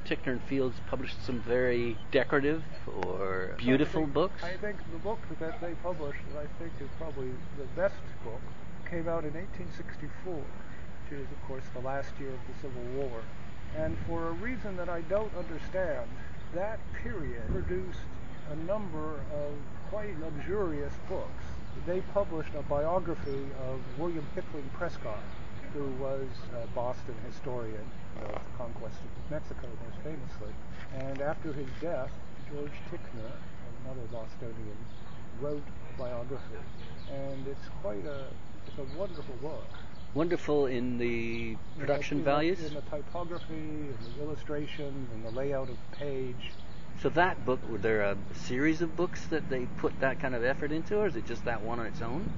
Ticknor 0.05 0.33
and 0.33 0.41
Fields 0.43 0.75
published 0.87 1.21
some 1.25 1.39
very 1.41 1.97
decorative 2.11 2.63
or 3.03 3.55
beautiful 3.57 4.01
I 4.01 4.03
think- 4.05 4.13
books. 4.13 4.43
I 4.43 4.57
think 4.57 4.77
the 4.91 4.99
book 4.99 5.19
that 5.39 5.59
they 5.61 5.73
published, 5.83 6.19
that 6.33 6.39
I 6.39 6.47
think 6.59 6.71
is 6.79 6.89
probably 6.97 7.31
the 7.57 7.65
best 7.75 7.95
book, 8.23 8.41
came 8.89 9.07
out 9.09 9.25
in 9.25 9.33
1864, 9.33 10.33
which 10.35 11.19
is, 11.19 11.27
of 11.31 11.47
course, 11.47 11.63
the 11.73 11.81
last 11.81 12.11
year 12.19 12.29
of 12.29 12.39
the 12.47 12.55
Civil 12.61 12.83
War. 12.95 13.21
And 13.75 13.97
for 14.07 14.27
a 14.27 14.31
reason 14.33 14.77
that 14.77 14.87
I 14.87 15.01
don't 15.01 15.33
understand, 15.35 16.07
that 16.53 16.79
period 17.01 17.43
produced 17.51 17.99
a 18.51 18.55
number 18.55 19.15
of 19.33 19.55
quite 19.89 20.19
luxurious 20.19 20.93
books. 21.09 21.43
They 21.85 21.99
published 22.13 22.51
a 22.57 22.61
biography 22.63 23.45
of 23.67 23.79
William 23.97 24.25
Hickling 24.35 24.69
Prescott, 24.73 25.23
who 25.73 25.85
was 26.01 26.25
a 26.63 26.67
Boston 26.67 27.15
historian 27.27 27.85
of 28.23 28.29
the 28.29 28.57
conquest 28.57 28.95
of 28.95 29.31
Mexico 29.31 29.67
most 29.85 29.97
famously. 30.03 30.53
And 30.97 31.21
after 31.21 31.51
his 31.51 31.67
death, 31.81 32.11
George 32.51 32.71
Ticknor, 32.89 33.31
another 33.83 34.07
Bostonian, 34.11 34.77
wrote 35.41 35.63
a 35.93 35.97
biography. 35.99 36.61
And 37.11 37.47
it's 37.47 37.67
quite 37.81 38.05
a, 38.05 38.27
it's 38.67 38.77
a 38.77 38.97
wonderful 38.97 39.35
book. 39.41 39.65
Wonderful 40.13 40.67
in 40.67 40.99
the 40.99 41.57
production 41.79 42.19
In 42.19 42.23
the- 42.23 42.29
values. 42.29 42.63
In 42.63 42.75
the 42.75 42.81
typography, 42.81 43.53
and 43.53 43.97
the 44.15 44.21
illustrations, 44.23 45.09
and 45.11 45.25
the 45.25 45.31
layout 45.37 45.69
of 45.69 45.77
the 45.89 45.97
page. 45.97 46.51
So 47.01 47.09
that 47.09 47.45
book, 47.45 47.59
were 47.69 47.77
there 47.77 48.01
a 48.01 48.17
series 48.33 48.81
of 48.81 48.95
books 48.95 49.25
that 49.27 49.49
they 49.49 49.65
put 49.77 49.99
that 49.99 50.19
kind 50.19 50.35
of 50.35 50.43
effort 50.43 50.71
into, 50.71 50.97
or 50.97 51.07
is 51.07 51.15
it 51.15 51.25
just 51.25 51.43
that 51.45 51.61
one 51.61 51.79
on 51.79 51.85
its 51.85 52.01
own? 52.01 52.29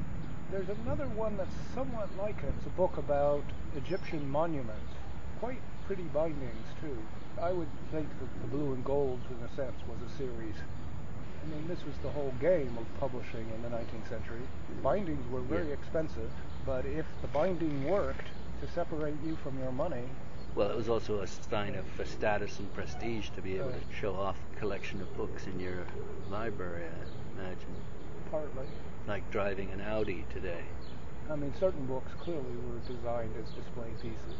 There's 0.51 0.69
another 0.83 1.07
one 1.09 1.38
that's 1.38 1.53
somewhat 1.74 2.09
like 2.17 2.38
it. 2.43 2.53
It's 2.57 2.65
a 2.65 2.69
book 2.69 2.97
about 2.97 3.43
Egyptian 3.75 4.29
monuments. 4.29 4.91
Quite 5.39 5.59
pretty 5.85 6.03
bindings, 6.03 6.67
too. 6.81 6.97
I 7.41 7.51
would 7.51 7.67
think 7.91 8.07
that 8.19 8.41
the 8.41 8.47
Blue 8.47 8.74
and 8.74 8.83
Golds, 8.83 9.24
in 9.29 9.45
a 9.45 9.55
sense, 9.55 9.75
was 9.88 9.97
a 10.01 10.17
series. 10.17 10.55
I 11.43 11.47
mean, 11.53 11.67
this 11.67 11.83
was 11.85 11.93
the 12.01 12.09
whole 12.09 12.33
game 12.39 12.75
of 12.79 12.85
publishing 13.00 13.45
in 13.53 13.62
the 13.62 13.69
19th 13.69 14.09
century. 14.09 14.41
Bindings 14.81 15.29
were 15.31 15.41
very 15.41 15.67
Yeah. 15.67 15.74
expensive, 15.74 16.31
but 16.65 16.85
if 16.85 17.05
the 17.21 17.27
binding 17.27 17.85
worked 17.85 18.29
to 18.62 18.67
separate 18.69 19.21
you 19.24 19.35
from 19.38 19.59
your 19.59 19.71
money, 19.71 20.05
Well, 20.55 20.69
it 20.69 20.77
was 20.77 20.88
also 20.88 21.19
a 21.19 21.27
sign 21.27 21.75
of 21.75 22.07
status 22.07 22.59
and 22.59 22.74
prestige 22.74 23.29
to 23.35 23.41
be 23.41 23.57
able 23.57 23.71
to 23.71 23.95
show 24.00 24.15
off 24.15 24.38
a 24.53 24.59
collection 24.59 25.01
of 25.01 25.17
books 25.17 25.47
in 25.47 25.59
your 25.59 25.85
library, 26.31 26.85
I 26.85 27.41
imagine. 27.41 27.75
partly. 28.31 28.65
Like 29.05 29.29
driving 29.31 29.69
an 29.71 29.81
Audi 29.81 30.24
today. 30.33 30.63
I 31.29 31.35
mean, 31.35 31.53
certain 31.59 31.85
books 31.85 32.12
clearly 32.19 32.41
were 32.41 32.79
designed 32.88 33.33
as 33.38 33.50
display 33.53 33.89
pieces. 34.01 34.39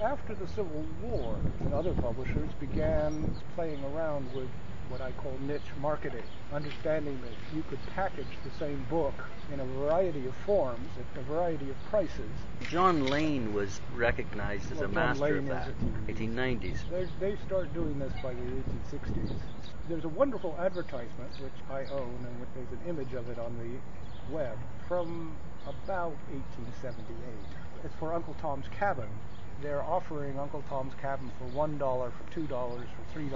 After 0.00 0.34
the 0.34 0.46
Civil 0.46 0.84
War, 1.02 1.36
other 1.72 1.94
publishers 1.94 2.50
began 2.60 3.34
playing 3.56 3.82
around 3.84 4.32
with 4.34 4.48
what 4.88 5.00
I 5.00 5.10
call 5.12 5.36
niche 5.40 5.60
marketing, 5.80 6.22
understanding 6.52 7.18
that 7.22 7.56
you 7.56 7.62
could 7.68 7.78
package 7.94 8.26
the 8.44 8.50
same 8.58 8.84
book 8.88 9.14
in 9.52 9.60
a 9.60 9.64
variety 9.64 10.26
of 10.26 10.34
forms 10.44 10.88
at 10.98 11.20
a 11.20 11.24
variety 11.24 11.68
of 11.70 11.76
prices. 11.90 12.30
John 12.70 13.06
Lane 13.06 13.52
was 13.52 13.80
recognized 13.94 14.70
as 14.72 14.78
Well, 14.78 14.86
a 14.90 14.92
master 14.92 15.22
Lane 15.24 15.36
of 15.38 15.46
that. 15.48 15.68
a- 16.08 16.12
1890s. 16.12 16.78
They, 16.90 17.06
they 17.20 17.36
start 17.46 17.72
doing 17.74 17.98
this 17.98 18.12
by 18.22 18.34
the 18.34 18.40
1860s. 18.40 19.30
There's 19.88 20.04
a 20.04 20.08
wonderful 20.08 20.56
advertisement, 20.58 21.30
which 21.40 21.52
I 21.70 21.84
own, 21.92 22.24
and 22.26 22.40
which 22.40 22.48
there's 22.54 22.72
an 22.72 22.88
image 22.88 23.12
of 23.14 23.28
it 23.28 23.38
on 23.38 23.56
the 23.58 24.32
web, 24.34 24.56
from 24.88 25.36
about 25.64 26.14
1878. 26.30 27.14
It's 27.84 27.94
for 27.98 28.12
Uncle 28.14 28.34
Tom's 28.40 28.66
Cabin. 28.78 29.08
They're 29.62 29.82
offering 29.82 30.38
Uncle 30.38 30.62
Tom's 30.68 30.94
Cabin 31.00 31.30
for 31.38 31.46
$1, 31.56 31.78
for 31.78 32.40
$2, 32.40 32.48
for 32.48 33.18
$3, 33.18 33.30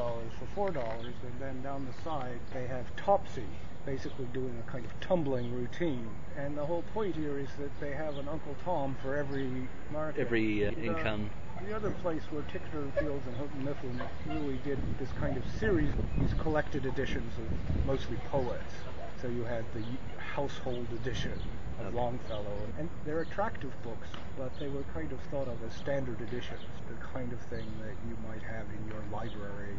for 0.54 0.72
$4, 0.72 1.04
and 1.04 1.14
then 1.40 1.62
down 1.62 1.86
the 1.86 2.02
side 2.04 2.38
they 2.52 2.66
have 2.66 2.94
Topsy, 2.96 3.44
basically 3.86 4.26
doing 4.32 4.62
a 4.66 4.70
kind 4.70 4.84
of 4.84 4.90
tumbling 5.00 5.52
routine. 5.54 6.08
And 6.36 6.56
the 6.58 6.64
whole 6.66 6.84
point 6.94 7.16
here 7.16 7.38
is 7.38 7.48
that 7.58 7.70
they 7.80 7.92
have 7.92 8.18
an 8.18 8.28
Uncle 8.28 8.54
Tom 8.64 8.96
for 9.02 9.16
every 9.16 9.68
market. 9.92 10.20
Every 10.20 10.66
uh, 10.66 10.70
The- 10.72 10.84
income. 10.84 11.30
the 11.66 11.74
other 11.74 11.90
place 12.02 12.22
where 12.30 12.42
Ticknor 12.42 12.80
and 12.82 12.94
Fields 12.94 13.26
and 13.26 13.36
Houghton 13.36 13.64
Mifflin 13.64 14.00
really 14.28 14.58
did 14.64 14.78
this 14.98 15.10
kind 15.18 15.36
of 15.38 15.42
series, 15.58 15.90
these 16.18 16.34
collected 16.34 16.84
editions 16.84 17.32
of 17.38 17.86
mostly 17.86 18.16
poets. 18.30 18.74
So 19.20 19.28
you 19.28 19.44
had 19.44 19.64
the 19.74 19.84
household 20.18 20.86
edition 20.94 21.32
of 21.78 21.86
Okay. 21.86 21.96
Longfellow, 21.96 22.58
and 22.78 22.88
they're 23.04 23.20
attractive 23.22 23.72
books, 23.82 24.08
but 24.36 24.50
they 24.58 24.68
were 24.68 24.84
kind 24.94 25.12
of 25.12 25.20
thought 25.30 25.48
of 25.48 25.56
as 25.66 25.74
standard 25.74 26.20
editions, 26.20 26.60
the 26.88 26.94
kind 27.06 27.32
of 27.32 27.40
thing 27.48 27.66
that 27.80 27.96
you 28.08 28.16
might 28.28 28.42
have 28.42 28.66
in 28.68 28.88
your 28.88 29.02
library 29.12 29.76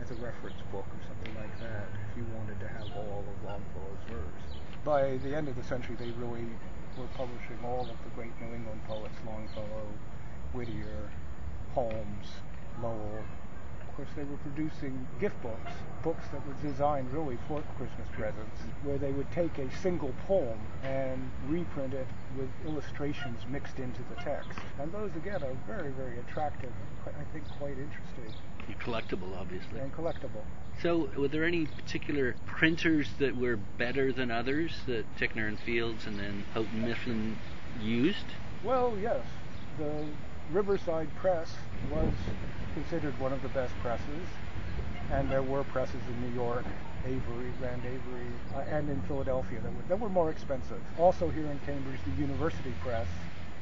as 0.00 0.10
a 0.10 0.14
reference 0.14 0.60
book 0.72 0.84
or 0.84 1.00
something 1.08 1.34
like 1.40 1.60
that, 1.60 1.88
if 2.10 2.16
you 2.16 2.24
wanted 2.36 2.58
to 2.60 2.68
have 2.68 2.88
all 2.96 3.24
of 3.24 3.44
Longfellow's 3.44 4.04
verse. 4.08 4.56
By 4.84 5.16
the 5.18 5.34
end 5.34 5.48
of 5.48 5.56
the 5.56 5.64
century, 5.64 5.96
they 5.98 6.10
really 6.12 6.44
were 6.98 7.08
publishing 7.16 7.58
all 7.64 7.82
of 7.82 7.96
the 8.04 8.10
great 8.14 8.32
New 8.40 8.54
England 8.54 8.80
poets, 8.86 9.16
Longfellow, 9.26 9.88
Whittier, 10.52 11.10
Holmes, 11.74 12.28
Lowell. 12.82 13.24
Of 13.96 14.04
course, 14.04 14.16
they 14.16 14.30
were 14.30 14.36
producing 14.52 15.06
gift 15.18 15.40
books, 15.40 15.72
books 16.02 16.24
that 16.30 16.46
were 16.46 16.52
designed 16.62 17.10
really 17.14 17.38
for 17.48 17.62
Christmas 17.78 18.06
presents, 18.12 18.60
where 18.82 18.98
they 18.98 19.10
would 19.10 19.32
take 19.32 19.56
a 19.56 19.74
single 19.78 20.12
poem 20.26 20.58
and 20.82 21.30
reprint 21.48 21.94
it 21.94 22.06
with 22.36 22.50
illustrations 22.66 23.40
mixed 23.48 23.78
into 23.78 24.02
the 24.10 24.16
text. 24.22 24.50
And 24.78 24.92
those, 24.92 25.16
again, 25.16 25.42
are 25.42 25.56
very, 25.66 25.92
very 25.92 26.18
attractive, 26.18 26.70
and 27.06 27.16
I 27.16 27.24
think 27.32 27.48
quite 27.56 27.78
interesting 27.78 28.38
And 28.68 28.78
collectible, 28.80 29.34
obviously. 29.34 29.80
and 29.80 29.90
collectible. 29.94 30.44
So, 30.82 31.08
were 31.16 31.28
there 31.28 31.44
any 31.44 31.64
particular 31.64 32.36
printers 32.44 33.08
that 33.18 33.34
were 33.34 33.56
better 33.56 34.12
than 34.12 34.30
others 34.30 34.72
that 34.86 35.06
Ticknor 35.16 35.46
and 35.48 35.58
Fields 35.58 36.06
and 36.06 36.18
then 36.18 36.44
Houghton 36.52 36.84
Mifflin 36.84 37.38
used? 37.80 38.26
Well, 38.62 38.92
yes. 39.00 39.24
The 39.78 40.04
Riverside 40.52 41.08
Press 41.16 41.52
was 41.90 42.12
considered 42.74 43.18
one 43.18 43.32
of 43.32 43.42
the 43.42 43.48
best 43.48 43.72
presses, 43.82 44.26
and 45.10 45.28
there 45.28 45.42
were 45.42 45.64
presses 45.64 46.00
in 46.08 46.20
New 46.20 46.36
York, 46.36 46.64
Avery, 47.04 47.50
Rand 47.60 47.82
Avery, 47.84 48.26
uh, 48.54 48.60
and 48.60 48.88
in 48.88 49.00
Philadelphia 49.02 49.60
that 49.60 49.72
were, 49.72 49.82
that 49.88 49.98
were 49.98 50.08
more 50.08 50.30
expensive. 50.30 50.80
Also 50.98 51.30
here 51.30 51.46
in 51.46 51.58
Cambridge, 51.66 51.98
the 52.04 52.22
University 52.22 52.72
Press. 52.80 53.08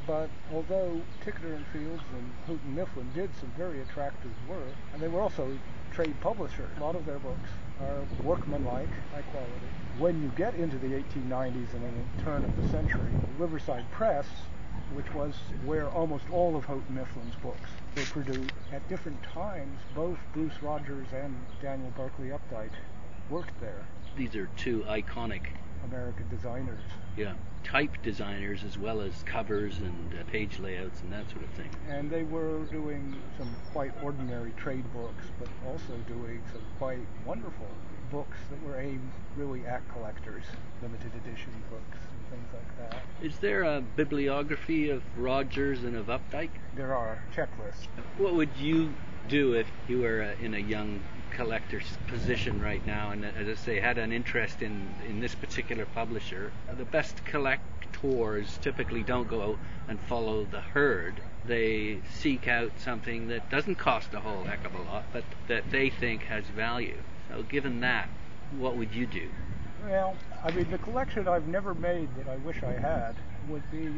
But 0.06 0.28
although 0.52 1.00
Ticknor 1.24 1.54
and 1.54 1.66
Fields 1.68 2.02
and 2.14 2.30
Houghton 2.46 2.74
Mifflin 2.74 3.10
did 3.14 3.30
some 3.40 3.50
very 3.56 3.80
attractive 3.80 4.32
work, 4.46 4.74
and 4.92 5.00
they 5.00 5.08
were 5.08 5.22
also 5.22 5.56
trade 5.92 6.14
publishers, 6.20 6.68
a 6.76 6.80
lot 6.80 6.96
of 6.96 7.06
their 7.06 7.18
books 7.18 7.48
are 7.80 8.04
workmanlike, 8.22 8.90
high 9.14 9.22
quality. 9.32 9.52
When 9.98 10.22
you 10.22 10.28
get 10.36 10.54
into 10.56 10.76
the 10.76 10.88
1890s 10.88 11.72
and 11.72 11.82
the 12.18 12.22
turn 12.22 12.44
of 12.44 12.62
the 12.62 12.68
century, 12.68 13.08
Riverside 13.38 13.90
Press 13.90 14.26
which 14.94 15.12
was 15.12 15.34
where 15.64 15.88
almost 15.88 16.24
all 16.30 16.56
of 16.56 16.64
Houghton 16.64 16.94
Mifflin's 16.94 17.34
books 17.42 17.70
were 17.96 18.22
produced. 18.22 18.52
At 18.72 18.88
different 18.88 19.22
times, 19.22 19.78
both 19.94 20.18
Bruce 20.32 20.62
Rogers 20.62 21.08
and 21.12 21.36
Daniel 21.60 21.92
Berkeley 21.96 22.28
Updike 22.28 22.70
worked 23.28 23.60
there. 23.60 23.86
These 24.16 24.36
are 24.36 24.48
two 24.56 24.84
iconic 24.88 25.42
American 25.84 26.28
designers. 26.28 26.80
Yeah, 27.16 27.34
type 27.64 27.90
designers 28.02 28.62
as 28.64 28.78
well 28.78 29.00
as 29.00 29.22
covers 29.24 29.78
and 29.78 30.14
uh, 30.14 30.24
page 30.30 30.58
layouts 30.58 31.00
and 31.00 31.12
that 31.12 31.28
sort 31.30 31.42
of 31.42 31.50
thing. 31.50 31.70
And 31.88 32.10
they 32.10 32.22
were 32.22 32.64
doing 32.70 33.16
some 33.38 33.54
quite 33.72 33.92
ordinary 34.02 34.52
trade 34.56 34.84
books, 34.92 35.24
but 35.38 35.48
also 35.66 35.94
doing 36.06 36.42
some 36.52 36.62
quite 36.78 37.06
wonderful 37.26 37.68
books 38.10 38.38
that 38.50 38.62
were 38.62 38.78
aimed 38.78 39.10
really 39.36 39.66
at 39.66 39.82
collectors, 39.92 40.44
limited 40.82 41.12
edition 41.16 41.52
books 41.70 41.98
things 42.30 42.48
like 42.52 42.90
that. 42.90 43.02
Is 43.22 43.36
there 43.38 43.62
a 43.62 43.80
bibliography 43.80 44.90
of 44.90 45.02
Rogers 45.16 45.84
and 45.84 45.96
of 45.96 46.06
Updike? 46.06 46.50
There 46.76 46.94
are 46.94 47.22
checklists. 47.34 47.86
What 48.18 48.34
would 48.34 48.56
you 48.58 48.94
do 49.28 49.54
if 49.54 49.66
you 49.88 50.00
were 50.00 50.22
uh, 50.22 50.44
in 50.44 50.54
a 50.54 50.58
young 50.58 51.00
collector's 51.30 51.98
position 52.06 52.60
right 52.62 52.86
now 52.86 53.10
and 53.10 53.24
as 53.24 53.48
I 53.48 53.54
say 53.54 53.80
had 53.80 53.98
an 53.98 54.12
interest 54.12 54.62
in 54.62 54.88
in 55.08 55.18
this 55.18 55.34
particular 55.34 55.84
publisher 55.86 56.52
the 56.76 56.84
best 56.84 57.24
collectors 57.24 58.58
typically 58.60 59.02
don't 59.02 59.28
go 59.28 59.58
and 59.88 59.98
follow 60.00 60.44
the 60.44 60.60
herd 60.60 61.20
they 61.46 62.00
seek 62.12 62.46
out 62.46 62.72
something 62.78 63.28
that 63.28 63.50
doesn't 63.50 63.76
cost 63.76 64.14
a 64.14 64.20
whole 64.20 64.44
heck 64.44 64.64
of 64.64 64.74
a 64.74 64.82
lot 64.82 65.04
but 65.12 65.24
that 65.48 65.70
they 65.70 65.90
think 65.90 66.22
has 66.22 66.44
value 66.44 66.98
so 67.28 67.42
given 67.42 67.80
that 67.80 68.08
what 68.58 68.76
would 68.76 68.94
you 68.94 69.06
do 69.06 69.28
well 69.88 70.14
I 70.44 70.50
mean 70.50 70.70
the 70.70 70.78
collection 70.78 71.26
I've 71.26 71.48
never 71.48 71.72
made 71.74 72.08
that 72.18 72.28
I 72.28 72.36
wish 72.36 72.62
I 72.62 72.72
had 72.74 73.14
would 73.48 73.68
be 73.70 73.88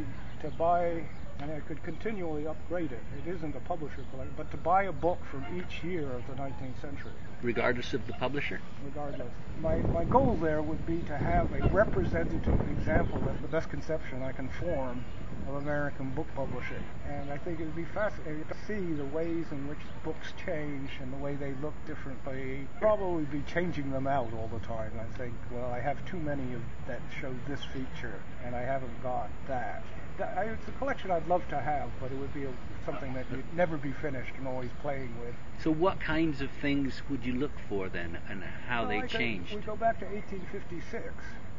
to 0.42 0.50
buy 0.52 1.02
and 1.40 1.50
I 1.50 1.60
could 1.60 1.82
continually 1.82 2.46
upgrade 2.46 2.92
it. 2.92 3.02
It 3.24 3.30
isn't 3.30 3.54
a 3.54 3.60
publisher 3.60 4.04
collection, 4.10 4.34
but 4.36 4.50
to 4.50 4.56
buy 4.56 4.84
a 4.84 4.92
book 4.92 5.18
from 5.30 5.44
each 5.56 5.84
year 5.84 6.10
of 6.12 6.26
the 6.26 6.34
19th 6.34 6.80
century. 6.80 7.12
Regardless 7.42 7.92
of 7.94 8.06
the 8.06 8.14
publisher? 8.14 8.60
Regardless. 8.84 9.28
My, 9.60 9.76
my 9.76 10.04
goal 10.04 10.38
there 10.40 10.62
would 10.62 10.86
be 10.86 10.98
to 11.00 11.16
have 11.16 11.52
a 11.52 11.68
representative 11.68 12.60
example 12.70 13.22
of 13.28 13.42
the 13.42 13.48
best 13.48 13.70
conception 13.70 14.22
I 14.22 14.32
can 14.32 14.48
form 14.48 15.04
of 15.48 15.56
American 15.56 16.10
book 16.10 16.26
publishing. 16.34 16.82
And 17.08 17.30
I 17.30 17.38
think 17.38 17.60
it 17.60 17.64
would 17.64 17.76
be 17.76 17.84
fascinating 17.84 18.44
to 18.44 18.56
see 18.66 18.94
the 18.94 19.04
ways 19.04 19.46
in 19.52 19.68
which 19.68 19.78
books 20.02 20.32
change 20.44 20.90
and 21.00 21.12
the 21.12 21.18
way 21.18 21.34
they 21.34 21.52
look 21.62 21.74
differently. 21.86 22.66
Probably 22.80 23.24
be 23.24 23.42
changing 23.42 23.90
them 23.90 24.06
out 24.06 24.32
all 24.32 24.50
the 24.52 24.64
time. 24.66 24.90
I 24.98 25.16
think, 25.18 25.34
well, 25.52 25.70
I 25.70 25.80
have 25.80 26.04
too 26.06 26.18
many 26.18 26.54
of 26.54 26.62
that 26.88 27.00
show 27.20 27.32
this 27.46 27.60
feature, 27.72 28.20
and 28.44 28.56
I 28.56 28.62
haven't 28.62 29.02
got 29.02 29.30
that 29.46 29.56
that, 29.56 29.82
I, 30.20 30.48
uh, 30.48 30.52
it's 30.52 30.68
a 30.68 30.72
collection 30.72 31.10
I'd 31.10 31.26
love 31.28 31.46
to 31.48 31.60
have, 31.60 31.90
but 32.00 32.10
it 32.10 32.18
would 32.18 32.32
be 32.32 32.44
a, 32.44 32.52
something 32.84 33.12
that 33.14 33.26
you'd 33.30 33.54
never 33.54 33.76
be 33.76 33.92
finished 33.92 34.32
and 34.38 34.46
always 34.46 34.70
playing 34.80 35.12
with. 35.20 35.34
So, 35.62 35.70
what 35.70 36.00
kinds 36.00 36.40
of 36.40 36.50
things 36.50 37.02
would 37.10 37.24
you 37.24 37.34
look 37.34 37.52
for 37.68 37.88
then, 37.88 38.18
and 38.28 38.42
how 38.42 38.82
well, 38.82 38.88
they 38.88 39.02
I 39.02 39.06
changed? 39.06 39.54
We 39.54 39.60
go 39.60 39.76
back 39.76 39.98
to 40.00 40.06
1856, 40.06 41.04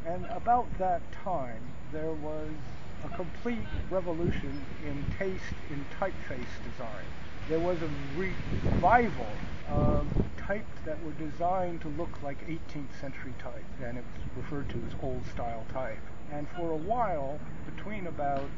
and 0.05 0.25
about 0.27 0.65
that 0.79 1.01
time 1.11 1.61
there 1.91 2.11
was 2.11 2.49
a 3.03 3.09
complete 3.15 3.67
revolution 3.89 4.63
in 4.85 5.05
taste 5.17 5.43
in 5.69 5.85
typeface 5.99 6.55
design. 6.71 7.05
There 7.49 7.59
was 7.59 7.77
a 7.81 7.89
revival 8.15 9.27
of 9.69 10.07
types 10.37 10.79
that 10.85 10.97
were 11.03 11.11
designed 11.11 11.81
to 11.81 11.89
look 11.89 12.21
like 12.23 12.45
18th 12.47 12.99
century 12.99 13.33
type, 13.39 13.65
and 13.83 13.97
it's 13.97 14.07
referred 14.35 14.69
to 14.69 14.77
as 14.87 14.95
old 15.01 15.25
style 15.33 15.65
type. 15.71 15.99
And 16.31 16.47
for 16.49 16.71
a 16.71 16.77
while, 16.77 17.39
between 17.65 18.07
about 18.07 18.49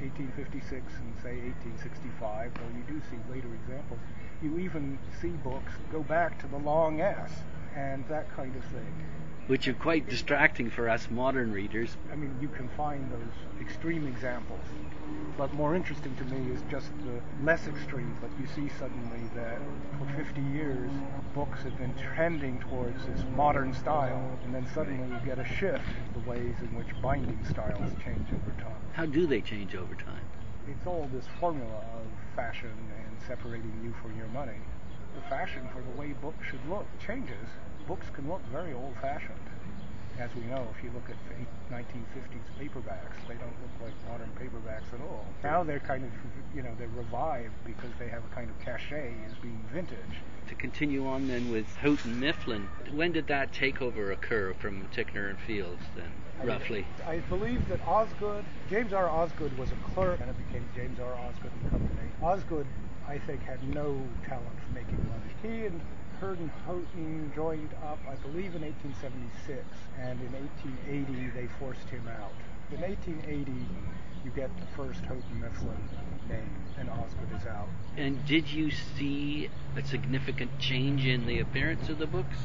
1856 0.00 0.70
and 0.72 1.14
say 1.22 1.40
1865, 1.78 2.52
though 2.54 2.76
you 2.76 2.84
do 2.86 3.00
see 3.10 3.18
later 3.32 3.48
examples, 3.54 4.00
you 4.42 4.58
even 4.58 4.98
see 5.20 5.34
books 5.44 5.72
go 5.90 6.02
back 6.02 6.38
to 6.40 6.46
the 6.46 6.58
long 6.58 7.00
S 7.00 7.32
and 7.74 8.06
that 8.08 8.34
kind 8.34 8.54
of 8.56 8.64
thing 8.64 8.94
which 9.48 9.66
are 9.66 9.74
quite 9.74 10.08
distracting 10.08 10.68
for 10.70 10.90
us 10.90 11.08
modern 11.10 11.50
readers. 11.50 11.96
I 12.12 12.16
mean, 12.16 12.36
you 12.40 12.48
can 12.48 12.68
find 12.76 13.10
those 13.10 13.62
extreme 13.62 14.06
examples. 14.06 14.60
But 15.38 15.54
more 15.54 15.74
interesting 15.74 16.14
to 16.16 16.24
me 16.24 16.52
is 16.52 16.60
just 16.70 16.90
the 17.06 17.44
less 17.44 17.66
extreme, 17.66 18.14
but 18.20 18.30
you 18.38 18.46
see 18.46 18.70
suddenly 18.78 19.22
that 19.34 19.58
for 19.98 20.22
50 20.22 20.42
years, 20.52 20.90
books 21.34 21.62
have 21.62 21.78
been 21.78 21.94
trending 22.14 22.60
towards 22.60 23.06
this 23.06 23.24
modern 23.34 23.72
style, 23.72 24.38
and 24.44 24.54
then 24.54 24.66
suddenly 24.74 25.08
you 25.08 25.20
get 25.24 25.38
a 25.38 25.46
shift 25.46 25.80
in 26.14 26.22
the 26.22 26.28
ways 26.28 26.54
in 26.60 26.76
which 26.76 26.88
binding 27.00 27.42
styles 27.48 27.90
change 28.04 28.28
over 28.28 28.60
time. 28.60 28.76
How 28.92 29.06
do 29.06 29.26
they 29.26 29.40
change 29.40 29.74
over 29.74 29.94
time? 29.94 30.24
It's 30.68 30.86
all 30.86 31.08
this 31.10 31.24
formula 31.40 31.82
of 31.94 32.36
fashion 32.36 32.68
and 32.68 33.16
separating 33.26 33.72
you 33.82 33.94
from 34.02 34.14
your 34.18 34.28
money. 34.28 34.60
The 35.18 35.34
fashion 35.34 35.68
for 35.74 35.82
the 35.82 36.00
way 36.00 36.14
books 36.22 36.46
should 36.46 36.64
look 36.70 36.86
changes 37.04 37.48
books 37.88 38.06
can 38.12 38.28
look 38.28 38.42
very 38.52 38.72
old-fashioned. 38.72 39.34
As 40.18 40.30
we 40.34 40.42
know, 40.42 40.66
if 40.76 40.84
you 40.84 40.90
look 40.92 41.08
at 41.08 41.16
1950s 41.72 42.44
paperbacks, 42.60 43.18
they 43.26 43.34
don't 43.34 43.54
look 43.62 43.82
like 43.82 43.92
modern 44.08 44.30
paperbacks 44.38 44.92
at 44.94 45.00
all. 45.00 45.24
Now 45.42 45.64
they're 45.64 45.80
kind 45.80 46.04
of, 46.04 46.10
you 46.54 46.62
know, 46.62 46.70
they're 46.78 46.88
revived 46.94 47.54
because 47.64 47.90
they 47.98 48.08
have 48.08 48.22
a 48.24 48.34
kind 48.34 48.50
of 48.50 48.60
cachet 48.64 49.14
as 49.26 49.32
being 49.42 49.60
vintage. 49.72 49.96
To 50.48 50.54
continue 50.54 51.06
on 51.06 51.28
then 51.28 51.50
with 51.50 51.66
Houghton 51.76 52.20
Mifflin, 52.20 52.68
when 52.92 53.12
did 53.12 53.26
that 53.28 53.52
takeover 53.52 54.12
occur 54.12 54.54
from 54.54 54.86
Ticknor 54.92 55.28
and 55.28 55.38
Fields 55.40 55.82
then, 55.96 56.10
I 56.40 56.44
roughly? 56.44 56.86
I 57.06 57.18
believe 57.28 57.66
that 57.68 57.80
Osgood, 57.86 58.44
James 58.70 58.92
R. 58.92 59.08
Osgood 59.08 59.56
was 59.56 59.70
a 59.70 59.76
clerk 59.94 60.20
and 60.20 60.30
it 60.30 60.36
became 60.46 60.68
James 60.74 60.98
R. 61.00 61.14
Osgood 61.14 61.52
and 61.52 61.70
Company. 61.70 62.08
Osgood, 62.22 62.66
I 63.08 63.18
think, 63.18 63.42
had 63.42 63.62
no 63.74 63.98
talent 64.26 64.56
for 64.66 64.74
making 64.74 64.98
money. 65.08 65.32
He 65.42 65.64
and 65.64 65.80
Hurd 66.20 66.38
and 66.40 66.50
Houghton 66.66 67.32
joined 67.34 67.72
up, 67.82 67.98
I 68.06 68.16
believe, 68.16 68.54
in 68.54 68.62
1876, 68.62 69.64
and 69.98 70.20
in 70.20 70.32
1880 70.32 71.30
they 71.30 71.48
forced 71.58 71.88
him 71.88 72.06
out. 72.06 72.32
In 72.70 72.82
1880, 72.82 73.50
you 74.24 74.30
get 74.32 74.50
the 74.60 74.66
first 74.76 75.00
Houghton 75.06 75.40
Mifflin 75.40 75.88
name, 76.28 76.50
and 76.78 76.90
Osgood 76.90 77.32
is 77.34 77.46
out. 77.46 77.68
And 77.96 78.24
did 78.26 78.50
you 78.50 78.70
see 78.70 79.48
a 79.74 79.82
significant 79.82 80.58
change 80.58 81.06
in 81.06 81.26
the 81.26 81.38
appearance 81.38 81.88
of 81.88 81.98
the 81.98 82.06
books 82.06 82.36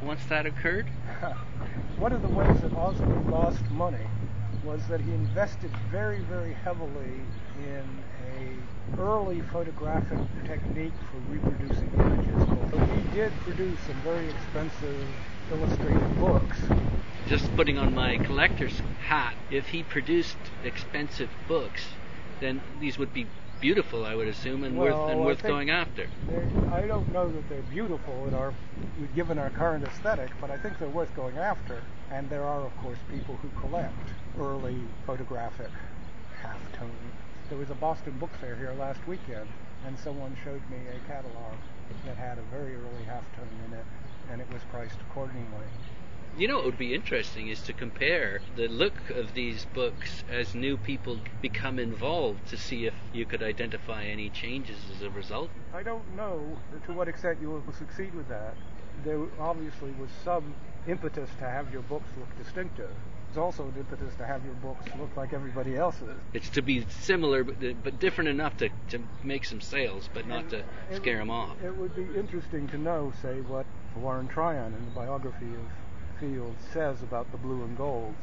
once 0.00 0.24
that 0.26 0.46
occurred? 0.46 0.86
One 1.98 2.12
of 2.12 2.22
the 2.22 2.28
ways 2.28 2.60
that 2.60 2.72
Osgood 2.74 3.26
lost 3.26 3.68
money 3.72 4.06
was 4.64 4.86
that 4.86 5.00
he 5.00 5.12
invested 5.12 5.70
very, 5.90 6.20
very 6.20 6.52
heavily 6.52 7.20
in 7.58 7.84
a 8.32 9.00
early 9.00 9.40
photographic 9.52 10.18
technique 10.46 10.92
for 11.10 11.18
reproducing 11.32 11.90
images. 11.98 12.42
So 12.70 12.78
he 12.78 13.18
did 13.18 13.32
produce 13.40 13.78
some 13.80 14.00
very 14.02 14.28
expensive 14.28 15.06
illustrated 15.50 16.18
books. 16.18 16.58
Just 17.28 17.54
putting 17.56 17.78
on 17.78 17.94
my 17.94 18.18
collector's 18.18 18.80
hat, 19.06 19.34
if 19.50 19.68
he 19.68 19.82
produced 19.82 20.36
expensive 20.64 21.30
books, 21.46 21.84
then 22.40 22.60
these 22.80 22.98
would 22.98 23.12
be 23.12 23.26
beautiful, 23.64 24.04
I 24.04 24.14
would 24.14 24.28
assume, 24.28 24.62
and 24.62 24.76
well, 24.76 25.06
worth 25.06 25.10
and 25.10 25.20
worth 25.24 25.42
going 25.42 25.70
after. 25.70 26.06
I 26.70 26.82
don't 26.82 27.10
know 27.14 27.32
that 27.32 27.48
they're 27.48 27.62
beautiful 27.62 28.26
in 28.28 28.34
our 28.34 28.52
given 29.16 29.38
our 29.38 29.48
current 29.48 29.84
aesthetic, 29.84 30.30
but 30.38 30.50
I 30.50 30.58
think 30.58 30.78
they're 30.78 30.96
worth 31.00 31.16
going 31.16 31.38
after. 31.38 31.80
And 32.10 32.28
there 32.28 32.44
are, 32.44 32.60
of 32.60 32.76
course, 32.76 32.98
people 33.10 33.36
who 33.36 33.48
collect 33.60 33.94
early 34.38 34.76
photographic 35.06 35.70
halftone. 36.42 36.90
There 37.48 37.56
was 37.56 37.70
a 37.70 37.74
Boston 37.74 38.18
book 38.18 38.32
fair 38.38 38.54
here 38.54 38.74
last 38.78 39.00
weekend, 39.08 39.48
and 39.86 39.98
someone 39.98 40.36
showed 40.44 40.60
me 40.68 40.76
a 40.92 41.10
catalog 41.10 41.54
that 42.04 42.18
had 42.18 42.36
a 42.36 42.42
very 42.54 42.74
early 42.74 43.04
halftone 43.08 43.48
in 43.66 43.72
it, 43.78 43.86
and 44.30 44.42
it 44.42 44.46
was 44.52 44.60
priced 44.70 45.00
accordingly. 45.08 45.68
You 46.36 46.48
know, 46.48 46.56
what 46.56 46.64
would 46.64 46.78
be 46.78 46.92
interesting 46.92 47.46
is 47.48 47.62
to 47.62 47.72
compare 47.72 48.40
the 48.56 48.66
look 48.66 49.10
of 49.10 49.34
these 49.34 49.66
books 49.66 50.24
as 50.28 50.52
new 50.52 50.76
people 50.76 51.20
become 51.40 51.78
involved 51.78 52.48
to 52.48 52.56
see 52.56 52.86
if 52.86 52.94
you 53.12 53.24
could 53.24 53.40
identify 53.40 54.04
any 54.04 54.30
changes 54.30 54.78
as 54.90 55.02
a 55.02 55.10
result. 55.10 55.50
I 55.72 55.84
don't 55.84 56.16
know 56.16 56.58
to 56.86 56.92
what 56.92 57.06
extent 57.06 57.38
you 57.40 57.50
will 57.50 57.72
succeed 57.72 58.14
with 58.14 58.26
that. 58.28 58.56
There 59.04 59.20
obviously 59.38 59.92
was 59.92 60.10
some 60.24 60.56
impetus 60.88 61.30
to 61.38 61.44
have 61.44 61.72
your 61.72 61.82
books 61.82 62.08
look 62.18 62.36
distinctive. 62.36 62.90
There's 63.28 63.38
also 63.38 63.68
an 63.68 63.74
impetus 63.78 64.14
to 64.16 64.26
have 64.26 64.44
your 64.44 64.54
books 64.54 64.86
look 64.98 65.16
like 65.16 65.32
everybody 65.32 65.76
else's. 65.76 66.16
It's 66.32 66.48
to 66.50 66.62
be 66.62 66.84
similar 66.88 67.44
but, 67.44 67.56
but 67.84 68.00
different 68.00 68.30
enough 68.30 68.56
to, 68.56 68.70
to 68.88 69.00
make 69.22 69.44
some 69.44 69.60
sales, 69.60 70.08
but 70.12 70.26
not 70.26 70.50
to 70.50 70.58
It- 70.58 70.96
scare 70.96 71.18
them 71.18 71.30
off. 71.30 71.62
It 71.62 71.76
would 71.76 71.94
be 71.94 72.06
interesting 72.18 72.66
to 72.68 72.78
know, 72.78 73.12
say, 73.22 73.40
what 73.42 73.66
Warren 73.96 74.26
Tryon 74.26 74.74
in 74.74 74.84
the 74.84 74.90
biography 74.90 75.46
of 75.54 75.83
Fields 76.20 76.62
says 76.72 77.02
about 77.02 77.30
the 77.32 77.38
blue 77.38 77.62
and 77.62 77.76
golds. 77.76 78.16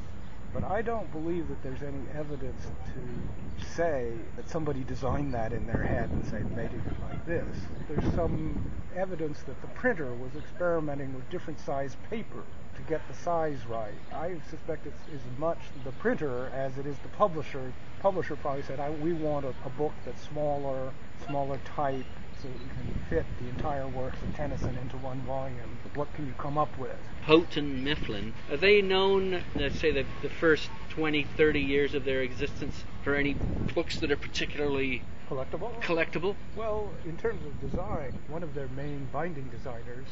But 0.53 0.63
I 0.65 0.81
don't 0.81 1.09
believe 1.11 1.47
that 1.47 1.63
there's 1.63 1.81
any 1.81 2.03
evidence 2.13 2.61
to 2.65 3.65
say 3.65 4.11
that 4.35 4.49
somebody 4.49 4.83
designed 4.83 5.33
that 5.33 5.53
in 5.53 5.65
their 5.65 5.81
head 5.81 6.09
and 6.09 6.25
say 6.25 6.39
made 6.55 6.71
it 6.73 6.81
like 7.09 7.25
this. 7.25 7.55
There's 7.87 8.13
some 8.15 8.71
evidence 8.95 9.41
that 9.43 9.59
the 9.61 9.67
printer 9.67 10.13
was 10.13 10.35
experimenting 10.35 11.13
with 11.13 11.29
different 11.29 11.59
size 11.59 11.95
paper 12.09 12.43
to 12.75 12.81
get 12.83 13.01
the 13.07 13.13
size 13.13 13.65
right. 13.67 13.93
I 14.13 14.35
suspect 14.49 14.87
it's 14.87 15.01
as 15.13 15.39
much 15.39 15.59
the 15.85 15.91
printer 15.93 16.51
as 16.53 16.77
it 16.77 16.85
is 16.85 16.97
the 17.03 17.09
publisher. 17.09 17.71
Publisher 18.01 18.35
probably 18.35 18.63
said, 18.63 18.79
"We 19.01 19.13
want 19.13 19.45
a, 19.45 19.53
a 19.65 19.69
book 19.77 19.93
that's 20.05 20.21
smaller, 20.23 20.91
smaller 21.27 21.59
type, 21.63 22.05
so 22.41 22.47
that 22.47 22.53
you 22.55 22.69
can 22.69 23.05
fit 23.09 23.25
the 23.39 23.49
entire 23.49 23.87
works 23.87 24.17
of 24.21 24.35
Tennyson 24.35 24.75
into 24.81 24.97
one 24.97 25.21
volume. 25.21 25.77
What 25.95 26.13
can 26.13 26.25
you 26.25 26.33
come 26.37 26.57
up 26.57 26.75
with? 26.77 26.95
Houghton 27.23 27.83
Mifflin, 27.83 28.33
are 28.49 28.57
they 28.57 28.81
known, 28.81 29.43
let's 29.55 29.79
say, 29.79 29.91
the, 29.91 30.05
the 30.21 30.29
first 30.29 30.69
20, 30.89 31.23
30 31.37 31.59
years 31.59 31.93
of 31.93 32.03
their 32.05 32.21
existence 32.21 32.83
for 33.03 33.15
any 33.15 33.35
books 33.75 33.99
that 33.99 34.11
are 34.11 34.17
particularly 34.17 35.03
Collectible? 35.29 35.81
collectible? 35.81 36.35
Well, 36.55 36.89
in 37.05 37.15
terms 37.17 37.45
of 37.45 37.69
design, 37.69 38.17
one 38.27 38.43
of 38.43 38.53
their 38.53 38.67
main 38.69 39.07
binding 39.13 39.47
designers 39.49 40.07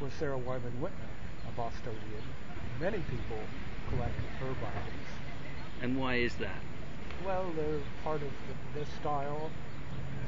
was 0.00 0.12
Sarah 0.12 0.38
Wyman 0.38 0.80
Whitman, 0.80 1.08
a 1.48 1.52
Bostonian. 1.56 2.22
Many 2.80 2.98
people 2.98 3.38
collect 3.90 4.14
her 4.40 4.54
bindings. 4.62 5.08
And 5.80 5.98
why 5.98 6.16
is 6.16 6.34
that? 6.36 6.60
Well, 7.24 7.46
they're 7.56 7.80
part 8.04 8.20
of 8.22 8.30
the, 8.74 8.84
style, 9.00 9.50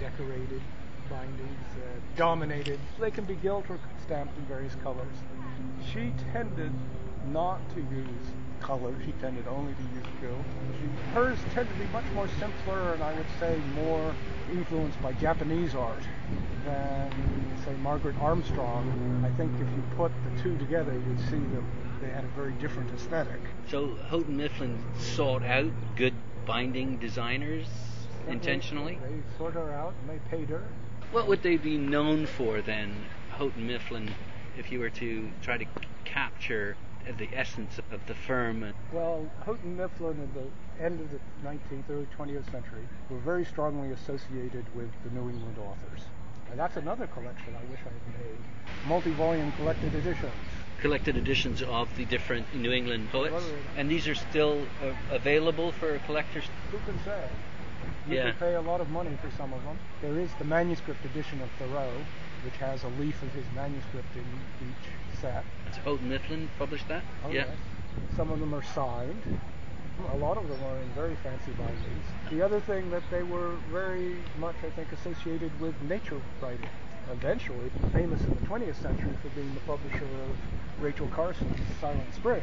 decorated 0.00 0.60
bindings, 1.10 1.68
uh, 1.76 2.16
dominated. 2.16 2.78
They 2.98 3.10
can 3.10 3.24
be 3.24 3.34
gilt 3.34 3.68
or 3.68 3.78
stamped 4.04 4.36
in 4.38 4.44
various 4.46 4.74
colors. 4.82 5.16
She 5.92 6.12
tended 6.32 6.72
not 7.32 7.60
to 7.74 7.80
use 7.80 8.26
color. 8.60 8.94
She 9.04 9.12
tended 9.12 9.46
only 9.46 9.74
to 9.74 9.82
use 9.82 10.06
gilt. 10.20 10.44
She, 10.80 11.12
hers 11.12 11.38
tended 11.52 11.74
to 11.74 11.80
be 11.80 11.92
much 11.92 12.04
more 12.14 12.28
simpler 12.38 12.94
and 12.94 13.02
I 13.02 13.14
would 13.14 13.26
say 13.38 13.60
more 13.74 14.14
influenced 14.50 15.00
by 15.02 15.12
Japanese 15.12 15.74
art 15.74 16.02
than, 16.64 17.10
say, 17.64 17.74
Margaret 17.82 18.16
Armstrong. 18.20 19.22
I 19.24 19.36
think 19.36 19.52
if 19.54 19.68
you 19.76 19.82
put 19.96 20.12
the 20.24 20.42
two 20.42 20.56
together, 20.58 20.92
you'd 20.92 21.20
see 21.20 21.38
that 21.54 21.62
they 22.00 22.08
had 22.08 22.24
a 22.24 22.28
very 22.28 22.52
different 22.52 22.90
aesthetic. 22.94 23.40
So 23.68 23.96
Houghton 24.08 24.36
Mifflin 24.36 24.82
sought 24.98 25.42
out 25.42 25.70
good 25.96 26.14
binding 26.46 26.98
designers 26.98 27.66
intentionally? 28.28 28.98
They, 29.02 29.16
they 29.16 29.22
sought 29.38 29.54
her 29.54 29.72
out 29.72 29.94
and 30.00 30.10
they 30.10 30.36
paid 30.36 30.48
her. 30.48 30.64
What 31.14 31.28
would 31.28 31.44
they 31.44 31.58
be 31.58 31.78
known 31.78 32.26
for 32.26 32.60
then, 32.60 32.92
Houghton 33.30 33.68
Mifflin, 33.68 34.10
if 34.58 34.72
you 34.72 34.80
were 34.80 34.90
to 34.90 35.30
try 35.42 35.56
to 35.56 35.64
capture 36.04 36.76
the 37.18 37.28
essence 37.32 37.78
of 37.92 38.04
the 38.08 38.16
firm? 38.16 38.74
Well, 38.92 39.30
Houghton 39.46 39.76
Mifflin 39.76 40.20
at 40.20 40.34
the 40.34 40.84
end 40.84 41.00
of 41.00 41.08
the 41.12 41.20
19th, 41.48 41.84
early 41.88 42.08
20th 42.18 42.50
century 42.50 42.88
were 43.08 43.18
very 43.18 43.44
strongly 43.44 43.92
associated 43.92 44.64
with 44.74 44.90
the 45.04 45.10
New 45.10 45.30
England 45.30 45.56
authors. 45.56 46.02
And 46.50 46.58
that's 46.58 46.76
another 46.78 47.06
collection 47.06 47.54
I 47.54 47.70
wish 47.70 47.78
I 47.86 47.90
had 47.90 48.26
made. 48.26 48.88
Multi-volume 48.88 49.52
collected 49.52 49.94
editions. 49.94 50.32
Collected 50.80 51.16
editions 51.16 51.62
of 51.62 51.96
the 51.96 52.06
different 52.06 52.52
New 52.56 52.72
England 52.72 53.08
poets, 53.12 53.44
and 53.76 53.88
these 53.88 54.08
are 54.08 54.16
still 54.16 54.66
uh, 54.82 54.90
available 55.14 55.70
for 55.70 55.96
collectors. 56.06 56.42
Who 56.72 56.78
can 56.78 56.98
say? 57.04 57.22
You 58.08 58.16
Yeah. 58.16 58.30
can 58.30 58.38
pay 58.38 58.54
a 58.54 58.60
lot 58.60 58.80
of 58.80 58.90
money 58.90 59.16
for 59.22 59.30
some 59.36 59.52
of 59.52 59.62
them. 59.64 59.78
There 60.02 60.18
is 60.18 60.30
the 60.38 60.44
manuscript 60.44 61.04
edition 61.04 61.40
of 61.40 61.50
Thoreau, 61.58 61.90
which 62.44 62.56
has 62.58 62.84
a 62.84 62.88
leaf 63.00 63.22
of 63.22 63.32
his 63.32 63.44
manuscript 63.54 64.14
in 64.14 64.24
each 64.68 65.18
set. 65.20 65.44
Has 65.66 65.76
Houghton 65.78 66.08
Mifflin 66.08 66.48
published 66.58 66.88
that? 66.88 67.02
Oh, 67.24 67.30
yeah. 67.30 67.46
yes. 67.46 67.56
Some 68.16 68.30
of 68.30 68.40
them 68.40 68.54
are 68.54 68.62
signed. 68.62 69.22
A 70.12 70.16
lot 70.16 70.36
of 70.36 70.48
them 70.48 70.58
are 70.64 70.76
in 70.78 70.88
very 70.90 71.14
fancy 71.22 71.52
bindings. 71.52 72.04
The 72.30 72.42
other 72.42 72.60
thing 72.60 72.90
that 72.90 73.02
they 73.10 73.22
were 73.22 73.52
very 73.70 74.16
much, 74.38 74.56
I 74.66 74.70
think, 74.70 74.92
associated 74.92 75.58
with 75.60 75.80
nature 75.82 76.20
writing. 76.42 76.68
Eventually, 77.12 77.70
famous 77.92 78.20
in 78.22 78.30
the 78.30 78.46
20th 78.46 78.76
century 78.82 79.12
for 79.22 79.28
being 79.30 79.52
the 79.54 79.60
publisher 79.60 80.04
of 80.04 80.82
Rachel 80.82 81.06
Carson's 81.08 81.58
Silent 81.80 82.12
Spring. 82.14 82.42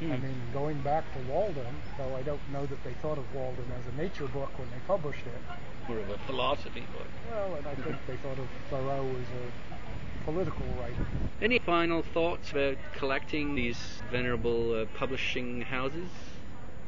Hmm. 0.00 0.12
I 0.12 0.16
mean, 0.16 0.40
going 0.54 0.80
back 0.80 1.04
to 1.12 1.30
Walden, 1.30 1.74
though 1.98 2.16
I 2.16 2.22
don't 2.22 2.40
know 2.50 2.64
that 2.64 2.82
they 2.84 2.94
thought 2.94 3.18
of 3.18 3.34
Walden 3.34 3.66
as 3.78 3.92
a 3.92 3.96
nature 4.00 4.26
book 4.28 4.58
when 4.58 4.68
they 4.70 4.80
published 4.86 5.26
it. 5.26 5.88
More 5.88 5.98
of 5.98 6.08
a 6.08 6.18
philosophy 6.26 6.86
book. 6.92 7.06
Well, 7.30 7.54
and 7.56 7.66
I 7.66 7.74
think 7.74 7.96
they 8.06 8.16
thought 8.16 8.38
of 8.38 8.48
Thoreau 8.70 9.06
as 9.06 9.28
a 9.28 10.24
political 10.24 10.64
writer. 10.80 11.06
Any 11.42 11.58
final 11.58 12.02
thoughts 12.02 12.50
about 12.50 12.78
collecting 12.94 13.54
these 13.54 13.76
venerable 14.10 14.82
uh, 14.82 14.86
publishing 14.96 15.60
houses? 15.60 16.08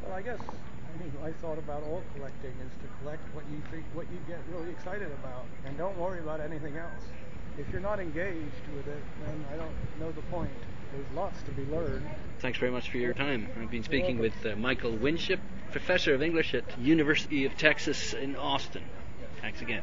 Well, 0.03 0.15
I 0.15 0.23
guess 0.23 0.41
I 0.41 1.03
mean, 1.03 1.13
I 1.23 1.33
thought 1.33 1.59
about 1.59 1.83
all 1.85 2.03
collecting 2.15 2.53
is 2.65 2.73
to 2.81 2.89
collect 3.01 3.23
what 3.35 3.45
you 3.51 3.61
think, 3.71 3.85
what 3.93 4.07
you 4.11 4.19
get 4.27 4.41
really 4.53 4.71
excited 4.71 5.11
about, 5.21 5.45
and 5.65 5.77
don't 5.77 5.97
worry 5.99 6.21
about 6.21 6.41
anything 6.41 6.77
else. 6.77 7.05
If 7.59 7.69
you're 7.71 7.81
not 7.81 8.01
engaged 8.01 8.67
with 8.75 8.87
it, 8.89 9.03
then 9.27 9.45
I 9.53 9.57
don't 9.57 9.75
know 10.01 10.13
the 10.13 10.23
point. 10.23 10.51
There's 10.93 11.17
lots 11.17 11.43
to 11.45 11.51
be 11.53 11.65
learned. 11.65 12.07
Thanks 12.41 12.59
very 12.59 12.71
much 12.71 12.91
for 12.91 12.99
your 12.99 13.15
time. 13.15 13.49
I've 13.59 13.71
been 13.71 13.83
speaking 13.83 14.19
with 14.19 14.35
uh, 14.45 14.57
Michael 14.57 14.93
Winship, 14.93 15.41
professor 15.71 16.15
of 16.15 16.23
English 16.23 16.53
at 16.53 16.79
University 16.79 17.47
of 17.47 17.57
Texas 17.57 18.13
in 18.13 18.37
Austin. 18.37 18.83
Thanks 19.41 19.63
again. 19.63 19.83